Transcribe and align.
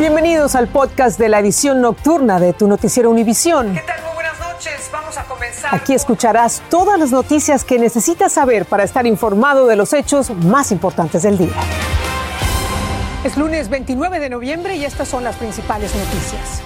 Bienvenidos 0.00 0.54
al 0.54 0.66
podcast 0.68 1.18
de 1.18 1.28
la 1.28 1.40
edición 1.40 1.82
nocturna 1.82 2.40
de 2.40 2.54
tu 2.54 2.66
noticiero 2.66 3.10
Univisión. 3.10 3.74
¿Qué 3.74 3.82
tal? 3.82 4.02
Muy 4.02 4.14
buenas 4.14 4.40
noches. 4.40 4.88
Vamos 4.90 5.18
a 5.18 5.24
comenzar. 5.24 5.74
Aquí 5.74 5.92
escucharás 5.92 6.62
todas 6.70 6.98
las 6.98 7.10
noticias 7.10 7.64
que 7.64 7.78
necesitas 7.78 8.32
saber 8.32 8.64
para 8.64 8.82
estar 8.82 9.06
informado 9.06 9.66
de 9.66 9.76
los 9.76 9.92
hechos 9.92 10.30
más 10.30 10.72
importantes 10.72 11.22
del 11.22 11.36
día. 11.36 11.52
Es 13.24 13.36
lunes 13.36 13.68
29 13.68 14.20
de 14.20 14.30
noviembre 14.30 14.74
y 14.76 14.86
estas 14.86 15.06
son 15.06 15.22
las 15.22 15.36
principales 15.36 15.94
noticias. 15.94 16.62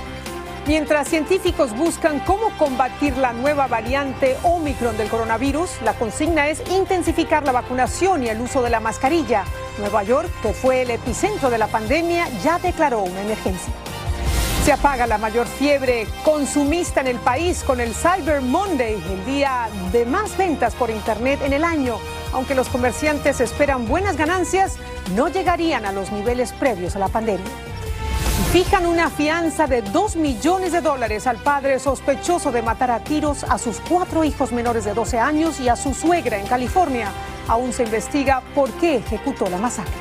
Mientras 0.67 1.09
científicos 1.09 1.77
buscan 1.77 2.21
cómo 2.21 2.49
combatir 2.57 3.19
la 3.19 3.35
nueva 3.35 3.67
variante 3.67 4.35
Omicron 4.45 4.97
del 4.97 5.11
coronavirus, 5.11 5.83
la 5.83 5.93
consigna 5.93 6.49
es 6.49 6.63
intensificar 6.71 7.45
la 7.45 7.53
vacunación 7.53 8.25
y 8.25 8.29
el 8.29 8.41
uso 8.41 8.63
de 8.63 8.71
la 8.71 8.81
mascarilla. 8.81 9.45
Nueva 9.79 10.03
York, 10.05 10.31
que 10.41 10.55
fue 10.55 10.81
el 10.83 10.91
epicentro 10.91 11.51
de 11.51 11.59
la 11.59 11.67
pandemia, 11.67 12.29
ya 12.43 12.59
declaró 12.59 13.03
una 13.03 13.21
emergencia. 13.21 13.75
Se 14.65 14.73
apaga 14.73 15.07
la 15.07 15.19
mayor 15.19 15.47
fiebre 15.47 16.07
consumista 16.25 17.03
en 17.03 17.09
el 17.09 17.19
país 17.19 17.63
con 17.63 17.79
el 17.79 17.95
Cyber 17.95 18.41
Monday, 18.41 18.95
el 18.95 19.27
día 19.27 19.69
de 19.93 20.07
más 20.07 20.35
ventas 20.39 20.75
por 20.75 20.89
Internet 20.89 21.41
en 21.45 21.53
el 21.53 21.63
año. 21.63 21.99
Aunque 22.33 22.55
los 22.55 22.71
comerciantes 22.71 23.43
esperan 23.43 23.87
buenas 23.87 24.17
ganancias, 24.17 24.79
no 25.15 25.29
llegarían 25.29 25.85
a 25.85 25.93
los 25.93 26.11
niveles 26.11 26.55
previos 26.55 26.97
a 26.97 27.01
la 27.01 27.09
pandemia. 27.09 27.45
Fijan 28.55 28.87
una 28.87 29.11
fianza 29.11 29.67
de 29.67 29.83
2 29.83 30.15
millones 30.15 30.71
de 30.71 30.81
dólares 30.81 31.27
al 31.27 31.39
padre 31.39 31.81
sospechoso 31.81 32.53
de 32.53 32.63
matar 32.63 32.93
a 32.93 33.01
tiros 33.01 33.43
a 33.43 33.59
sus 33.59 33.81
cuatro 33.81 34.23
hijos 34.23 34.53
menores 34.53 34.85
de 34.85 34.95
12 34.95 35.19
años 35.19 35.59
y 35.59 35.69
a 35.69 35.75
su 35.75 35.93
suegra 35.93 36.39
en 36.39 36.47
California. 36.47 37.11
Aún 37.49 37.73
se 37.73 37.83
investiga 37.83 38.43
por 38.55 38.71
qué 38.75 38.99
ejecutó 38.99 39.51
la 39.51 39.59
masacre. 39.59 39.93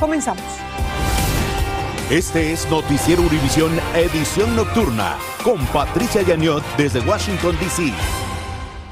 Comenzamos. 0.00 0.42
Este 2.10 2.52
es 2.52 2.68
Noticiero 2.68 3.22
Univisión 3.22 3.70
Edición 3.94 4.56
Nocturna 4.56 5.16
con 5.44 5.64
Patricia 5.66 6.22
Yañot 6.22 6.64
desde 6.76 6.98
Washington, 6.98 7.56
D.C. 7.60 7.92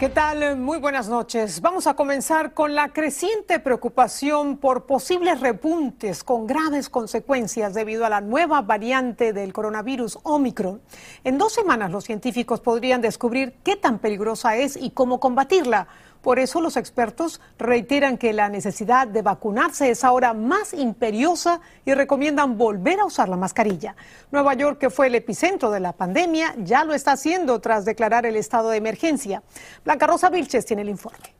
¿Qué 0.00 0.08
tal? 0.08 0.56
Muy 0.56 0.78
buenas 0.78 1.08
noches. 1.08 1.60
Vamos 1.60 1.86
a 1.86 1.94
comenzar 1.94 2.52
con 2.52 2.74
la 2.74 2.92
creciente 2.92 3.60
preocupación 3.60 4.56
por 4.56 4.86
posibles 4.86 5.38
repuntes 5.40 6.24
con 6.24 6.48
graves 6.48 6.88
consecuencias 6.88 7.74
debido 7.74 8.04
a 8.04 8.08
la 8.08 8.20
nueva 8.20 8.60
variante 8.60 9.32
del 9.32 9.52
coronavirus 9.52 10.18
Omicron. 10.24 10.82
En 11.22 11.38
dos 11.38 11.52
semanas 11.52 11.92
los 11.92 12.02
científicos 12.02 12.60
podrían 12.60 13.02
descubrir 13.02 13.54
qué 13.62 13.76
tan 13.76 14.00
peligrosa 14.00 14.56
es 14.56 14.76
y 14.76 14.90
cómo 14.90 15.20
combatirla. 15.20 15.86
Por 16.24 16.38
eso 16.38 16.62
los 16.62 16.78
expertos 16.78 17.38
reiteran 17.58 18.16
que 18.16 18.32
la 18.32 18.48
necesidad 18.48 19.06
de 19.06 19.20
vacunarse 19.20 19.90
es 19.90 20.04
ahora 20.04 20.32
más 20.32 20.72
imperiosa 20.72 21.60
y 21.84 21.92
recomiendan 21.92 22.56
volver 22.56 22.98
a 22.98 23.04
usar 23.04 23.28
la 23.28 23.36
mascarilla. 23.36 23.94
Nueva 24.32 24.54
York, 24.54 24.78
que 24.78 24.88
fue 24.88 25.08
el 25.08 25.16
epicentro 25.16 25.70
de 25.70 25.80
la 25.80 25.92
pandemia, 25.92 26.54
ya 26.56 26.82
lo 26.84 26.94
está 26.94 27.12
haciendo 27.12 27.60
tras 27.60 27.84
declarar 27.84 28.24
el 28.24 28.36
estado 28.36 28.70
de 28.70 28.78
emergencia. 28.78 29.42
Blanca 29.84 30.06
Rosa 30.06 30.30
Vilches 30.30 30.64
tiene 30.64 30.80
el 30.80 30.88
informe. 30.88 31.34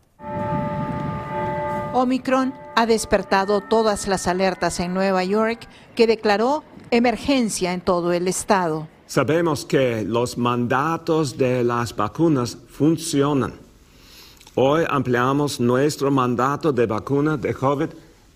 Omicron 1.95 2.53
ha 2.77 2.85
despertado 2.85 3.63
todas 3.63 4.07
las 4.07 4.27
alertas 4.27 4.81
en 4.81 4.93
Nueva 4.93 5.25
York, 5.25 5.67
que 5.95 6.07
declaró 6.07 6.63
emergencia 6.91 7.73
en 7.73 7.81
todo 7.81 8.13
el 8.13 8.29
estado. 8.29 8.87
Sabemos 9.07 9.65
que 9.65 10.03
los 10.03 10.37
mandatos 10.37 11.39
de 11.39 11.65
las 11.65 11.97
vacunas 11.97 12.59
funcionan 12.69 13.64
Hoy 14.57 14.85
ampliamos 14.89 15.59
nuestro 15.59 16.13
mandato 16.13 16.73
de 16.73 16.87
vacuna 16.87 17.37
de 17.37 17.53
COVID 17.53 17.89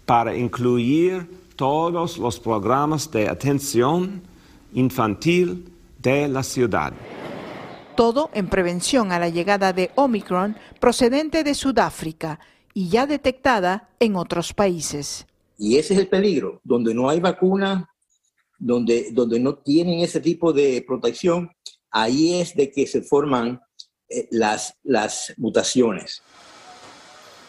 para 0.05 0.37
incluir 0.37 1.29
todos 1.55 2.19
los 2.19 2.41
programas 2.41 3.09
de 3.13 3.29
atención 3.29 4.21
infantil 4.73 5.73
de 5.97 6.27
la 6.27 6.43
ciudad. 6.43 6.93
Todo 7.97 8.31
en 8.35 8.49
prevención 8.49 9.13
a 9.13 9.21
la 9.21 9.29
llegada 9.29 9.73
de 9.73 9.93
Omicron 9.95 10.57
procedente 10.81 11.45
de 11.45 11.55
Sudáfrica 11.55 12.41
y 12.75 12.89
ya 12.89 13.07
detectada 13.07 13.89
en 14.01 14.17
otros 14.17 14.53
países. 14.53 15.25
Y 15.57 15.77
ese 15.77 15.95
es 15.95 16.01
el 16.01 16.09
peligro, 16.09 16.61
donde 16.65 16.95
no 16.95 17.09
hay 17.09 17.21
vacuna, 17.21 17.89
donde, 18.59 19.13
donde 19.13 19.39
no 19.39 19.55
tienen 19.55 20.01
ese 20.01 20.19
tipo 20.19 20.53
de 20.53 20.83
protección, 20.85 21.49
ahí 21.93 22.41
es 22.41 22.57
de 22.57 22.73
que 22.73 22.89
se 22.89 23.03
forman 23.03 23.61
las, 24.31 24.75
las 24.83 25.35
mutaciones. 25.37 26.23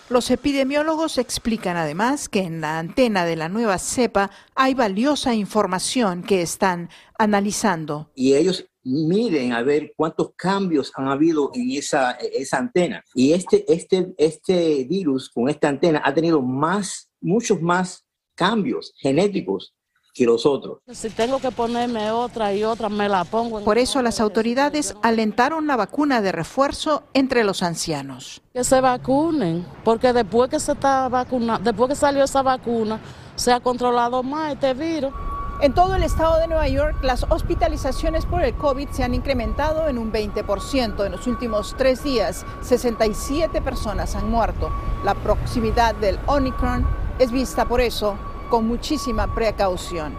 Los 0.10 0.32
epidemiólogos 0.32 1.20
explican 1.20 1.78
además 1.78 2.30
que 2.30 2.40
en 2.40 2.62
la 2.62 2.80
antena 2.80 3.26
de 3.26 3.36
la 3.36 3.48
nueva 3.48 3.78
cepa 3.78 4.32
hay 4.56 4.74
valiosa 4.74 5.36
información 5.36 6.24
que 6.24 6.42
están 6.42 6.90
analizando. 7.20 8.10
Y 8.16 8.34
ellos 8.34 8.66
miden 8.84 9.54
a 9.54 9.62
ver 9.62 9.94
cuántos 9.96 10.32
cambios 10.36 10.92
han 10.96 11.10
habido 11.10 11.52
en 11.54 11.70
esa, 11.72 12.14
esa 12.14 12.58
antena. 12.58 13.04
Y 13.14 13.34
este, 13.34 13.72
este, 13.72 14.14
este 14.18 14.84
virus 14.86 15.30
con 15.30 15.48
esta 15.48 15.70
antena 15.70 16.02
ha 16.04 16.12
tenido 16.12 16.42
más, 16.42 17.12
muchos 17.22 17.62
más 17.62 18.04
cambios 18.34 18.94
genéticos 18.98 19.76
los 20.26 20.46
otros. 20.46 20.80
Si 20.92 21.10
tengo 21.10 21.40
que 21.40 21.52
ponerme 21.52 22.12
otra 22.12 22.54
y 22.54 22.64
otra, 22.64 22.90
me 22.90 23.10
la 23.10 23.24
pongo. 23.24 23.64
Por 23.64 23.78
eso 23.78 24.02
las 24.02 24.20
autoridades 24.20 24.96
alentaron 25.02 25.68
la 25.68 25.76
vacuna 25.76 26.22
de 26.22 26.32
refuerzo 26.32 27.04
entre 27.14 27.44
los 27.44 27.64
ancianos. 27.64 28.42
Que 28.54 28.64
se 28.64 28.82
vacunen, 28.82 29.66
porque 29.84 30.14
después 30.14 30.50
que 30.50 30.60
se 30.60 30.74
está 30.74 31.08
vacunando, 31.10 31.64
después 31.64 31.90
que 31.90 31.96
salió 31.96 32.24
esa 32.24 32.42
vacuna, 32.42 33.00
se 33.36 33.52
ha 33.52 33.60
controlado 33.60 34.24
más 34.24 34.54
este 34.54 34.74
virus. 34.74 35.14
En 35.62 35.74
todo 35.74 35.96
el 35.96 36.04
estado 36.04 36.40
de 36.40 36.48
Nueva 36.48 36.70
York, 36.70 36.96
las 37.04 37.24
hospitalizaciones 37.30 38.26
por 38.26 38.44
el 38.44 38.56
COVID 38.56 38.90
se 38.92 39.04
han 39.04 39.14
incrementado 39.14 39.90
en 39.90 39.98
un 39.98 40.10
20%. 40.10 41.06
En 41.06 41.12
los 41.12 41.28
últimos 41.28 41.76
tres 41.78 42.02
días, 42.02 42.46
67 42.62 43.62
personas 43.62 44.16
han 44.16 44.30
muerto. 44.30 44.72
La 45.04 45.16
proximidad 45.16 45.96
del 45.96 46.18
Omicron 46.28 46.88
es 47.20 47.32
vista 47.32 47.66
por 47.66 47.82
eso 47.82 48.18
con 48.50 48.68
muchísima 48.68 49.34
precaución. 49.34 50.14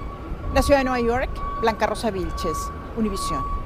La 0.55 0.63
ciudad 0.63 0.81
de 0.81 0.85
Nueva 0.85 1.01
York, 1.01 1.31
Blanca 1.61 1.87
Rosa 1.87 2.11
Vilches, 2.11 2.57
Univisión. 2.97 3.61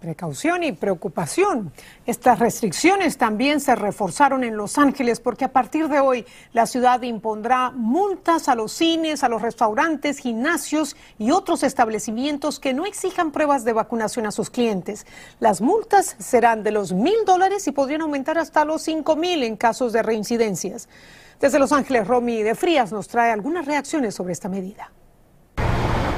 Precaución 0.00 0.64
y 0.64 0.72
preocupación. 0.72 1.72
Estas 2.06 2.40
restricciones 2.40 3.18
también 3.18 3.60
se 3.60 3.76
reforzaron 3.76 4.42
en 4.42 4.56
Los 4.56 4.76
Ángeles 4.76 5.20
porque 5.20 5.44
a 5.44 5.52
partir 5.52 5.88
de 5.88 6.00
hoy 6.00 6.26
la 6.52 6.66
ciudad 6.66 7.02
impondrá 7.02 7.70
multas 7.70 8.48
a 8.48 8.56
los 8.56 8.72
cines, 8.72 9.22
a 9.22 9.28
los 9.28 9.42
restaurantes, 9.42 10.18
gimnasios 10.18 10.96
y 11.18 11.30
otros 11.30 11.62
establecimientos 11.62 12.58
que 12.58 12.74
no 12.74 12.84
exijan 12.84 13.30
pruebas 13.30 13.64
de 13.64 13.74
vacunación 13.74 14.26
a 14.26 14.32
sus 14.32 14.50
clientes. 14.50 15.06
Las 15.38 15.60
multas 15.60 16.16
serán 16.18 16.64
de 16.64 16.72
los 16.72 16.92
mil 16.92 17.24
dólares 17.24 17.68
y 17.68 17.72
podrían 17.72 18.02
aumentar 18.02 18.38
hasta 18.38 18.64
los 18.64 18.82
cinco 18.82 19.14
mil 19.14 19.44
en 19.44 19.56
casos 19.56 19.92
de 19.92 20.02
reincidencias. 20.02 20.88
Desde 21.42 21.58
Los 21.58 21.72
Ángeles, 21.72 22.06
Romy 22.06 22.44
de 22.44 22.54
Frías 22.54 22.92
nos 22.92 23.08
trae 23.08 23.32
algunas 23.32 23.66
reacciones 23.66 24.14
sobre 24.14 24.32
esta 24.32 24.48
medida. 24.48 24.92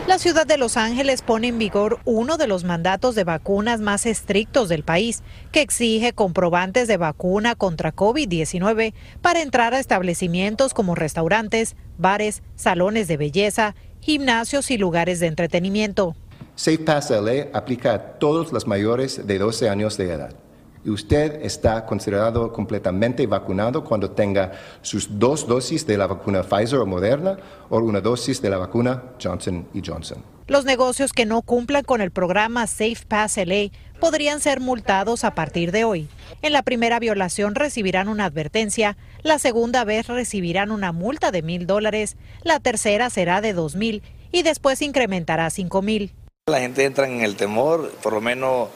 La 0.07 0.19
ciudad 0.19 0.47
de 0.47 0.59
Los 0.59 0.77
Ángeles 0.77 1.23
pone 1.23 1.49
en 1.49 1.59
vigor 1.59 1.99
uno 2.05 2.37
de 2.37 2.47
los 2.47 2.65
mandatos 2.65 3.15
de 3.15 3.25
vacunas 3.25 3.81
más 3.81 4.05
estrictos 4.05 4.69
del 4.69 4.85
país, 4.85 5.23
que 5.51 5.63
exige 5.63 6.13
comprobantes 6.13 6.89
de 6.89 6.99
vacuna 6.99 7.55
contra 7.55 7.97
COVID-19 7.97 8.93
para 9.23 9.41
entrar 9.41 9.73
a 9.73 9.81
establecimientos 9.81 10.75
como 10.75 10.95
restaurantes, 10.95 11.75
bares, 11.97 12.43
salones 12.55 13.09
de 13.09 13.17
belleza, 13.17 13.75
gimnasios 14.01 14.71
y 14.71 14.77
lugares 14.77 15.21
de 15.21 15.29
entretenimiento. 15.29 16.15
SafePass 16.57 17.09
LA 17.09 17.47
aplica 17.55 17.95
a 17.95 17.99
todos 18.19 18.53
los 18.53 18.67
mayores 18.67 19.27
de 19.27 19.39
12 19.39 19.71
años 19.71 19.97
de 19.97 20.13
edad 20.13 20.44
usted 20.91 21.43
está 21.43 21.85
considerado 21.87 22.53
completamente 22.53 23.27
vacunado 23.27 23.85
cuando 23.85 24.11
tenga 24.11 24.53
sus 24.83 25.19
dos 25.19 25.47
dosis 25.47 25.87
de 25.87 25.97
la 25.97 26.07
vacuna 26.07 26.43
Pfizer 26.43 26.79
o 26.79 26.87
Moderna 26.87 27.37
o 27.71 27.79
una 27.79 28.01
dosis 28.01 28.41
de 28.43 28.51
la 28.51 28.59
vacuna 28.59 29.03
Johnson 29.23 29.67
Johnson. 29.85 30.23
Los 30.47 30.67
negocios 30.67 31.15
que 31.15 31.25
no 31.25 31.41
cumplan 31.41 31.85
con 31.85 32.03
el 32.03 32.11
programa 32.11 32.67
Safe 32.67 32.99
Pass 33.09 33.39
LA 33.39 33.71
podrían 33.99 34.41
ser 34.41 34.61
multados 34.61 35.25
a 35.25 35.35
partir 35.35 35.73
de 35.73 35.85
hoy. 35.85 36.09
En 36.43 36.53
la 36.53 36.63
primera 36.63 36.99
violación 36.99 37.55
recibirán 37.55 38.09
una 38.09 38.27
advertencia, 38.27 38.99
la 39.23 39.39
segunda 39.39 39.85
vez 39.85 40.07
recibirán 40.07 40.71
una 40.71 40.93
multa 40.93 41.31
de 41.31 41.41
mil 41.41 41.67
dólares, 41.67 42.19
la 42.43 42.61
tercera 42.61 43.09
será 43.09 43.41
de 43.41 43.55
dos 43.55 43.75
mil 43.75 44.03
y 44.33 44.43
después 44.43 44.83
incrementará 44.83 45.47
a 45.47 45.51
cinco 45.51 45.81
mil. 45.81 46.13
La 46.47 46.61
gente 46.61 46.85
entra 46.85 47.09
en 47.09 47.23
el 47.23 47.37
temor, 47.37 47.91
por 48.03 48.13
lo 48.13 48.21
menos 48.21 48.69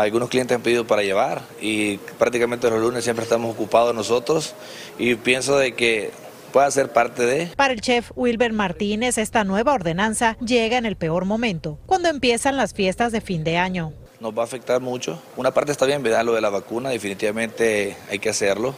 algunos 0.00 0.28
clientes 0.28 0.56
han 0.56 0.62
pedido 0.62 0.86
para 0.86 1.02
llevar 1.02 1.42
y 1.60 1.98
prácticamente 2.18 2.68
los 2.68 2.80
lunes 2.80 3.04
siempre 3.04 3.22
estamos 3.22 3.54
ocupados 3.54 3.94
nosotros 3.94 4.54
y 4.98 5.14
pienso 5.14 5.56
de 5.56 5.74
que 5.74 6.10
pueda 6.52 6.68
ser 6.70 6.92
parte 6.92 7.24
de. 7.24 7.46
Para 7.56 7.72
el 7.72 7.80
chef 7.80 8.10
Wilber 8.16 8.52
Martínez, 8.52 9.18
esta 9.18 9.44
nueva 9.44 9.72
ordenanza 9.72 10.36
llega 10.44 10.78
en 10.78 10.86
el 10.86 10.96
peor 10.96 11.24
momento, 11.26 11.78
cuando 11.86 12.08
empiezan 12.08 12.56
las 12.56 12.74
fiestas 12.74 13.12
de 13.12 13.20
fin 13.20 13.44
de 13.44 13.56
año. 13.56 13.92
Nos 14.18 14.36
va 14.36 14.42
a 14.42 14.44
afectar 14.46 14.80
mucho. 14.80 15.20
Una 15.36 15.52
parte 15.52 15.70
está 15.70 15.86
bien, 15.86 16.02
¿verdad? 16.02 16.24
Lo 16.24 16.34
de 16.34 16.40
la 16.40 16.50
vacuna, 16.50 16.90
definitivamente 16.90 17.96
hay 18.10 18.18
que 18.18 18.30
hacerlo, 18.30 18.74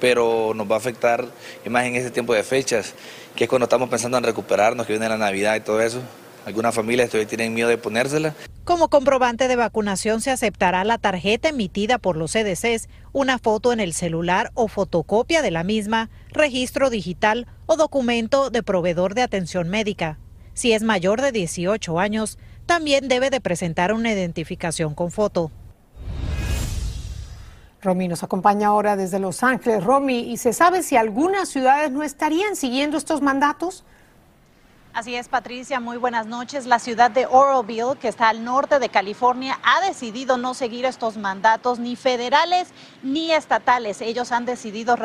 pero 0.00 0.52
nos 0.54 0.70
va 0.70 0.76
a 0.76 0.78
afectar 0.78 1.26
más 1.68 1.84
en 1.84 1.96
ese 1.96 2.10
tiempo 2.10 2.32
de 2.32 2.42
fechas, 2.42 2.94
que 3.34 3.44
es 3.44 3.50
cuando 3.50 3.64
estamos 3.64 3.90
pensando 3.90 4.16
en 4.16 4.24
recuperarnos, 4.24 4.86
que 4.86 4.94
viene 4.94 5.08
la 5.08 5.18
Navidad 5.18 5.56
y 5.56 5.60
todo 5.60 5.82
eso 5.82 6.00
Algunas 6.46 6.76
familias 6.76 7.10
todavía 7.10 7.26
tienen 7.26 7.54
miedo 7.54 7.68
de 7.68 7.76
ponérsela. 7.76 8.32
Como 8.62 8.88
comprobante 8.88 9.48
de 9.48 9.56
vacunación 9.56 10.20
se 10.20 10.30
aceptará 10.30 10.84
la 10.84 10.96
tarjeta 10.96 11.48
emitida 11.48 11.98
por 11.98 12.16
los 12.16 12.30
CDCs, 12.30 12.88
una 13.12 13.40
foto 13.40 13.72
en 13.72 13.80
el 13.80 13.92
celular 13.92 14.52
o 14.54 14.68
fotocopia 14.68 15.42
de 15.42 15.50
la 15.50 15.64
misma, 15.64 16.08
registro 16.30 16.88
digital 16.88 17.48
o 17.66 17.74
documento 17.74 18.50
de 18.50 18.62
proveedor 18.62 19.14
de 19.14 19.22
atención 19.22 19.68
médica. 19.68 20.20
Si 20.54 20.72
es 20.72 20.84
mayor 20.84 21.20
de 21.20 21.32
18 21.32 21.98
años, 21.98 22.38
también 22.64 23.08
debe 23.08 23.30
de 23.30 23.40
presentar 23.40 23.92
una 23.92 24.12
identificación 24.12 24.94
con 24.94 25.10
foto. 25.10 25.50
Romy 27.82 28.06
nos 28.06 28.22
acompaña 28.22 28.68
ahora 28.68 28.94
desde 28.94 29.18
Los 29.18 29.42
Ángeles. 29.42 29.82
Romy, 29.82 30.20
¿y 30.20 30.36
se 30.36 30.52
sabe 30.52 30.84
si 30.84 30.96
algunas 30.96 31.48
ciudades 31.48 31.90
no 31.90 32.04
estarían 32.04 32.54
siguiendo 32.54 32.98
estos 32.98 33.20
mandatos? 33.20 33.84
Así 34.96 35.14
es, 35.14 35.28
Patricia, 35.28 35.78
muy 35.78 35.98
buenas 35.98 36.26
noches. 36.26 36.64
La 36.64 36.78
ciudad 36.78 37.10
de 37.10 37.26
Oroville, 37.26 37.98
que 38.00 38.08
está 38.08 38.30
al 38.30 38.42
norte 38.42 38.78
de 38.78 38.88
California, 38.88 39.58
ha 39.62 39.86
decidido 39.86 40.38
no 40.38 40.54
seguir 40.54 40.86
estos 40.86 41.18
mandatos 41.18 41.78
ni 41.78 41.96
federales 41.96 42.68
ni 43.02 43.30
estatales. 43.30 44.00
Ellos 44.00 44.32
han 44.32 44.46
decidido 44.46 44.96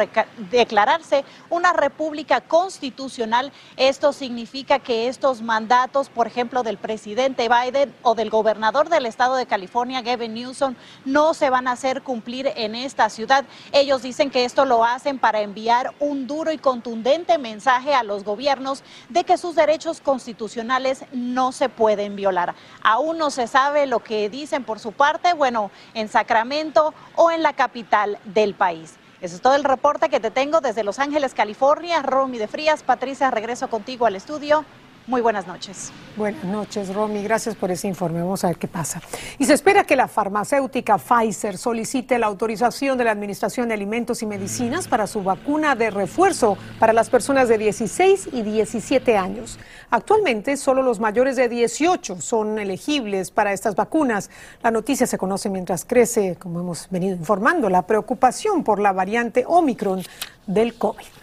declararse 0.50 1.26
una 1.50 1.74
república 1.74 2.40
constitucional. 2.40 3.52
Esto 3.76 4.14
significa 4.14 4.80
que 4.80 5.10
estos 5.10 5.42
mandatos, 5.42 6.08
por 6.08 6.26
ejemplo, 6.26 6.64
del 6.64 6.78
presidente 6.78 7.50
Biden 7.50 7.94
o 8.02 8.16
del 8.16 8.30
gobernador 8.30 8.88
del 8.88 9.06
estado 9.06 9.36
de 9.36 9.46
California, 9.46 10.02
Gavin 10.02 10.36
Newsom, 10.36 10.76
no 11.04 11.34
se 11.34 11.50
van 11.50 11.68
a 11.68 11.74
hacer 11.74 12.02
cumplir 12.02 12.50
en 12.56 12.76
esta 12.76 13.10
ciudad. 13.10 13.44
Ellos 13.74 14.04
dicen 14.04 14.32
que 14.32 14.46
esto 14.46 14.64
lo 14.64 14.86
hacen 14.86 15.20
para 15.20 15.42
enviar 15.42 15.94
un 16.00 16.28
duro 16.28 16.54
y 16.54 16.58
contundente 16.58 17.38
mensaje 17.38 17.94
a 17.94 18.04
los 18.04 18.24
gobiernos 18.24 18.86
de 19.10 19.26
que 19.26 19.36
sus 19.36 19.54
derechos 19.54 19.81
constitucionales 20.02 21.06
no 21.12 21.52
se 21.52 21.70
pueden 21.70 22.16
violar. 22.16 22.54
Aún 22.84 23.18
no 23.18 23.32
se 23.32 23.48
sabe 23.48 23.88
lo 23.88 24.00
que 24.00 24.30
dicen 24.30 24.64
por 24.64 24.80
su 24.80 24.92
parte, 24.92 25.34
bueno, 25.34 25.72
en 25.94 26.08
Sacramento 26.08 26.94
o 27.16 27.32
en 27.32 27.42
la 27.42 27.54
capital 27.54 28.20
del 28.26 28.54
país. 28.54 28.96
Eso 29.22 29.36
es 29.36 29.42
todo 29.42 29.56
el 29.56 29.64
reporte 29.64 30.10
que 30.10 30.20
te 30.20 30.32
tengo 30.32 30.62
desde 30.62 30.84
Los 30.84 31.00
Ángeles, 31.00 31.34
California. 31.34 32.02
Romy 32.02 32.38
de 32.38 32.48
Frías, 32.48 32.84
Patricia, 32.84 33.30
regreso 33.30 33.70
contigo 33.70 34.06
al 34.06 34.16
estudio. 34.16 34.66
Muy 35.12 35.20
buenas 35.20 35.46
noches. 35.46 35.92
Buenas 36.16 36.46
noches, 36.46 36.96
Romy. 36.96 37.22
Gracias 37.22 37.54
por 37.54 37.70
ese 37.70 37.86
informe. 37.86 38.22
Vamos 38.22 38.46
a 38.46 38.48
ver 38.48 38.56
qué 38.56 38.70
pasa. 38.70 39.02
Y 39.40 39.44
se 39.44 39.54
espera 39.54 39.84
que 39.84 39.98
la 39.98 40.08
farmacéutica 40.08 40.98
Pfizer 40.98 41.58
solicite 41.58 42.18
la 42.18 42.28
autorización 42.28 42.98
de 42.98 43.04
la 43.04 43.12
Administración 43.12 43.68
de 43.68 43.74
Alimentos 43.74 44.22
y 44.22 44.26
Medicinas 44.26 44.88
para 44.88 45.08
su 45.08 45.22
vacuna 45.22 45.76
de 45.76 45.90
refuerzo 45.90 46.58
para 46.80 46.94
las 46.94 47.10
personas 47.10 47.50
de 47.50 47.58
16 47.58 48.30
y 48.32 48.42
17 48.42 49.18
años. 49.18 49.60
Actualmente, 49.90 50.56
solo 50.56 50.82
los 50.82 51.02
mayores 51.02 51.36
de 51.36 51.50
18 51.50 52.22
son 52.22 52.58
elegibles 52.58 53.32
para 53.32 53.52
estas 53.52 53.76
vacunas. 53.76 54.30
La 54.64 54.72
noticia 54.72 55.06
se 55.08 55.18
conoce 55.18 55.50
mientras 55.50 55.84
crece, 55.84 56.38
como 56.40 56.62
hemos 56.62 56.88
venido 56.90 57.18
informando, 57.18 57.70
la 57.70 57.86
preocupación 57.86 58.64
por 58.64 58.80
la 58.80 58.94
variante 58.94 59.44
Omicron 59.46 60.04
del 60.48 60.76
COVID. 60.76 61.21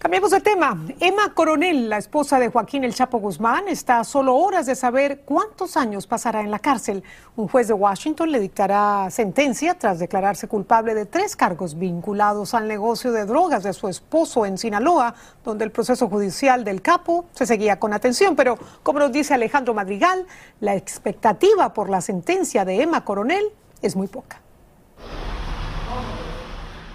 Cambiamos 0.00 0.30
de 0.30 0.40
tema. 0.40 0.82
Emma 0.98 1.34
Coronel, 1.34 1.90
la 1.90 1.98
esposa 1.98 2.38
de 2.38 2.48
Joaquín 2.48 2.84
El 2.84 2.94
Chapo 2.94 3.18
Guzmán, 3.18 3.68
está 3.68 4.00
a 4.00 4.04
solo 4.04 4.34
horas 4.34 4.64
de 4.64 4.74
saber 4.74 5.20
cuántos 5.26 5.76
años 5.76 6.06
pasará 6.06 6.40
en 6.40 6.50
la 6.50 6.58
cárcel. 6.58 7.04
Un 7.36 7.48
juez 7.48 7.68
de 7.68 7.74
Washington 7.74 8.32
le 8.32 8.40
dictará 8.40 9.10
sentencia 9.10 9.74
tras 9.74 9.98
declararse 9.98 10.48
culpable 10.48 10.94
de 10.94 11.04
tres 11.04 11.36
cargos 11.36 11.78
vinculados 11.78 12.54
al 12.54 12.66
negocio 12.66 13.12
de 13.12 13.26
drogas 13.26 13.62
de 13.62 13.74
su 13.74 13.88
esposo 13.88 14.46
en 14.46 14.56
Sinaloa, 14.56 15.14
donde 15.44 15.66
el 15.66 15.70
proceso 15.70 16.08
judicial 16.08 16.64
del 16.64 16.80
capo 16.80 17.26
se 17.34 17.44
seguía 17.44 17.78
con 17.78 17.92
atención. 17.92 18.36
Pero, 18.36 18.58
como 18.82 19.00
nos 19.00 19.12
dice 19.12 19.34
Alejandro 19.34 19.74
Madrigal, 19.74 20.26
la 20.60 20.76
expectativa 20.76 21.74
por 21.74 21.90
la 21.90 22.00
sentencia 22.00 22.64
de 22.64 22.80
Emma 22.80 23.04
Coronel 23.04 23.44
es 23.82 23.96
muy 23.96 24.06
poca. 24.06 24.40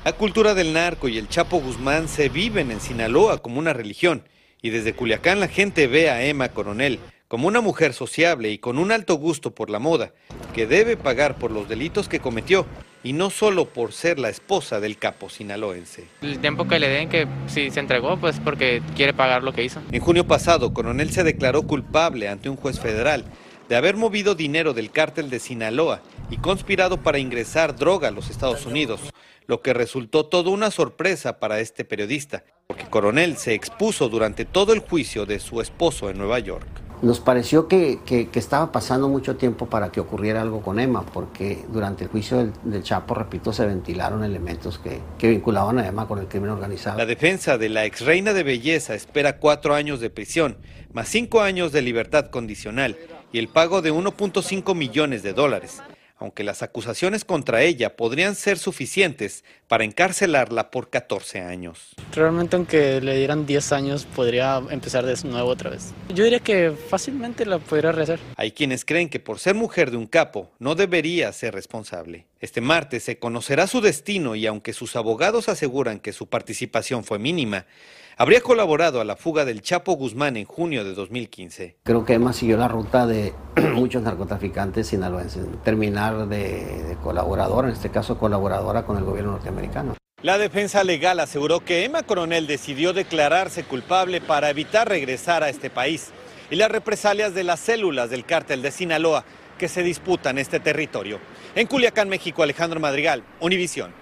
La 0.06 0.14
cultura 0.14 0.54
del 0.54 0.72
narco 0.72 1.08
y 1.08 1.18
el 1.18 1.30
Chapo 1.30 1.60
Guzmán 1.60 2.08
se 2.08 2.30
viven 2.30 2.70
en 2.70 2.80
Sinaloa 2.80 3.40
como 3.40 3.58
una 3.58 3.74
religión 3.74 4.22
y 4.62 4.70
desde 4.70 4.94
Culiacán 4.94 5.40
la 5.40 5.48
gente 5.48 5.88
ve 5.88 6.12
a 6.12 6.24
Emma 6.24 6.50
Coronel 6.50 7.00
como 7.28 7.48
una 7.48 7.60
mujer 7.60 7.92
sociable 7.92 8.52
y 8.52 8.60
con 8.60 8.78
un 8.78 8.92
alto 8.92 9.16
gusto 9.16 9.56
por 9.56 9.72
la 9.72 9.80
moda, 9.80 10.12
que 10.54 10.68
debe 10.68 10.96
pagar 10.96 11.40
por 11.40 11.50
los 11.50 11.68
delitos 11.68 12.08
que 12.08 12.20
cometió 12.20 12.68
y 13.04 13.14
no 13.14 13.32
solo 13.32 13.66
por 13.66 13.94
ser 13.94 14.20
la 14.20 14.30
esposa 14.30 14.80
del 14.80 15.00
capo 15.00 15.28
sinaloense. 15.28 16.04
El 16.22 16.38
tiempo 16.38 16.68
que 16.68 16.78
le 16.78 16.88
den 16.88 17.10
que 17.10 17.28
si 17.48 17.72
se 17.72 17.80
entregó, 17.80 18.20
pues 18.20 18.40
porque 18.40 18.84
quiere 18.96 19.16
pagar 19.16 19.42
lo 19.42 19.54
que 19.54 19.64
hizo. 19.64 19.82
En 19.92 20.02
junio 20.02 20.28
pasado, 20.28 20.72
Coronel 20.72 21.10
se 21.10 21.24
declaró 21.24 21.64
culpable 21.64 22.30
ante 22.30 22.48
un 22.48 22.58
juez 22.58 22.80
federal 22.80 23.26
de 23.70 23.76
haber 23.76 23.96
movido 23.96 24.36
dinero 24.36 24.76
del 24.76 24.92
cártel 24.92 25.32
de 25.32 25.40
Sinaloa 25.40 26.02
y 26.30 26.38
conspirado 26.38 26.98
para 27.02 27.18
ingresar 27.18 27.76
droga 27.76 28.10
a 28.10 28.12
los 28.12 28.30
Estados 28.30 28.68
Unidos 28.68 29.02
lo 29.48 29.62
que 29.62 29.74
resultó 29.74 30.26
toda 30.26 30.50
una 30.50 30.72
sorpresa 30.72 31.40
para 31.40 31.60
este 31.60 31.86
periodista, 31.86 32.44
porque 32.68 32.86
Coronel 32.86 33.38
se 33.38 33.54
expuso 33.54 34.10
durante 34.10 34.46
todo 34.46 34.74
el 34.74 34.80
juicio 34.80 35.26
de 35.26 35.40
su 35.40 35.62
esposo 35.62 36.10
en 36.10 36.18
Nueva 36.18 36.40
York. 36.40 36.68
Nos 37.02 37.20
pareció 37.20 37.68
que, 37.68 38.00
estaba 38.34 38.72
pasando 38.72 39.10
mucho 39.10 39.36
tiempo 39.36 39.68
para 39.68 39.92
que 39.92 40.00
ocurriera 40.00 40.42
algo 40.42 40.62
con 40.62 40.80
Emma, 40.80 41.06
porque 41.06 41.64
durante 41.70 42.06
el 42.06 42.10
juicio 42.10 42.52
del, 42.64 42.84
Chapo, 42.84 43.14
repito, 43.14 43.52
se 43.52 43.66
ventilaron 43.66 44.24
elementos 44.24 44.80
que, 44.80 45.02
que, 45.18 45.30
vinculaban 45.30 45.78
a 45.78 45.88
Emma 45.88 46.08
con 46.08 46.20
el 46.20 46.28
crimen 46.28 46.50
organizado. 46.50 46.98
La 46.98 47.06
defensa 47.06 47.58
de 47.58 47.70
la 47.70 47.86
ex 47.86 48.02
reina 48.02 48.34
de 48.34 48.44
belleza 48.44 48.96
espera 48.96 49.40
cuatro 49.40 49.76
años 49.76 50.00
de 50.00 50.10
prisión, 50.10 50.58
más 50.94 51.10
cinco 51.10 51.42
años 51.42 51.72
de 51.74 51.82
libertad 51.82 52.28
condicional 52.28 52.98
y 53.32 53.40
el 53.40 53.50
pago 53.50 53.82
de 53.82 53.92
1.5 53.92 54.74
millones 54.74 55.22
de 55.22 55.34
dólares 55.34 55.82
aunque 56.18 56.44
las 56.44 56.64
acusaciones 56.64 57.26
contra 57.26 57.62
ella 57.64 57.96
podrían 57.96 58.36
ser 58.36 58.58
suficientes 58.58 59.44
para 59.68 59.84
encarcelarla 59.84 60.72
por 60.72 60.90
14 60.90 61.42
años. 61.42 61.96
Realmente 62.14 62.56
aunque 62.56 63.02
le 63.02 63.18
dieran 63.18 63.46
10 63.46 63.72
años 63.74 64.06
podría 64.06 64.62
empezar 64.70 65.06
de 65.06 65.16
nuevo 65.28 65.50
otra 65.50 65.70
vez. 65.72 65.94
Yo 66.14 66.24
diría 66.24 66.40
que 66.40 66.72
fácilmente 66.72 67.46
la 67.46 67.60
podría 67.60 67.92
rehacer. 67.92 68.20
Hay 68.36 68.52
quienes 68.52 68.86
creen 68.86 69.10
que 69.10 69.20
por 69.20 69.40
ser 69.40 69.56
mujer 69.56 69.92
de 69.92 69.98
un 69.98 70.08
capo 70.08 70.52
no 70.60 70.76
debería 70.76 71.32
ser 71.34 71.54
responsable. 71.54 72.26
Este 72.40 72.62
martes 72.62 73.04
se 73.04 73.18
conocerá 73.18 73.68
su 73.68 73.82
destino 73.82 74.36
y 74.36 74.46
aunque 74.46 74.74
sus 74.74 74.96
abogados 74.96 75.50
aseguran 75.50 76.00
que 76.00 76.14
su 76.14 76.28
participación 76.28 77.04
fue 77.04 77.18
mínima, 77.18 77.66
habría 78.18 78.42
colaborado 78.42 79.02
a 79.02 79.06
la 79.06 79.16
fuga 79.16 79.46
del 79.46 79.62
Chapo 79.62 79.94
Guzmán 79.94 80.38
en 80.38 80.46
junio 80.46 80.84
de 80.84 80.94
2015. 80.94 81.78
Creo 81.84 82.06
que 82.06 82.14
Emma 82.14 82.34
siguió 82.34 82.58
la 82.58 82.68
ruta 82.68 83.06
de 83.06 83.34
muchos 83.74 84.04
narcotraficantes 84.04 84.88
sinaloenses, 84.88 85.46
terminar 85.64 86.28
de, 86.28 86.84
de 86.84 86.96
colaboradora, 87.04 87.68
en 87.68 87.74
este 87.74 87.90
caso 87.90 88.18
colaboradora 88.18 88.86
con 88.86 88.98
el 88.98 89.04
gobierno 89.04 89.32
norteamericano. 89.32 89.96
La 90.22 90.38
defensa 90.38 90.84
legal 90.84 91.20
aseguró 91.20 91.60
que 91.60 91.84
Emma 91.84 92.04
Coronel 92.04 92.48
decidió 92.48 92.94
declararse 92.94 93.64
culpable 93.64 94.22
para 94.22 94.50
evitar 94.50 94.88
regresar 94.88 95.44
a 95.44 95.50
este 95.50 95.70
país 95.70 96.12
y 96.50 96.56
las 96.56 96.72
represalias 96.72 97.34
de 97.36 97.44
las 97.44 97.60
células 97.60 98.10
del 98.10 98.26
cártel 98.26 98.62
de 98.62 98.72
Sinaloa 98.72 99.26
que 99.60 99.68
se 99.68 99.84
disputan 99.84 100.38
este 100.38 100.60
territorio. 100.60 101.20
En 101.54 101.68
Culiacán, 101.68 102.10
México, 102.10 102.44
Alejandro 102.44 102.80
Madrigal, 102.80 103.24
Univisión. 103.40 103.94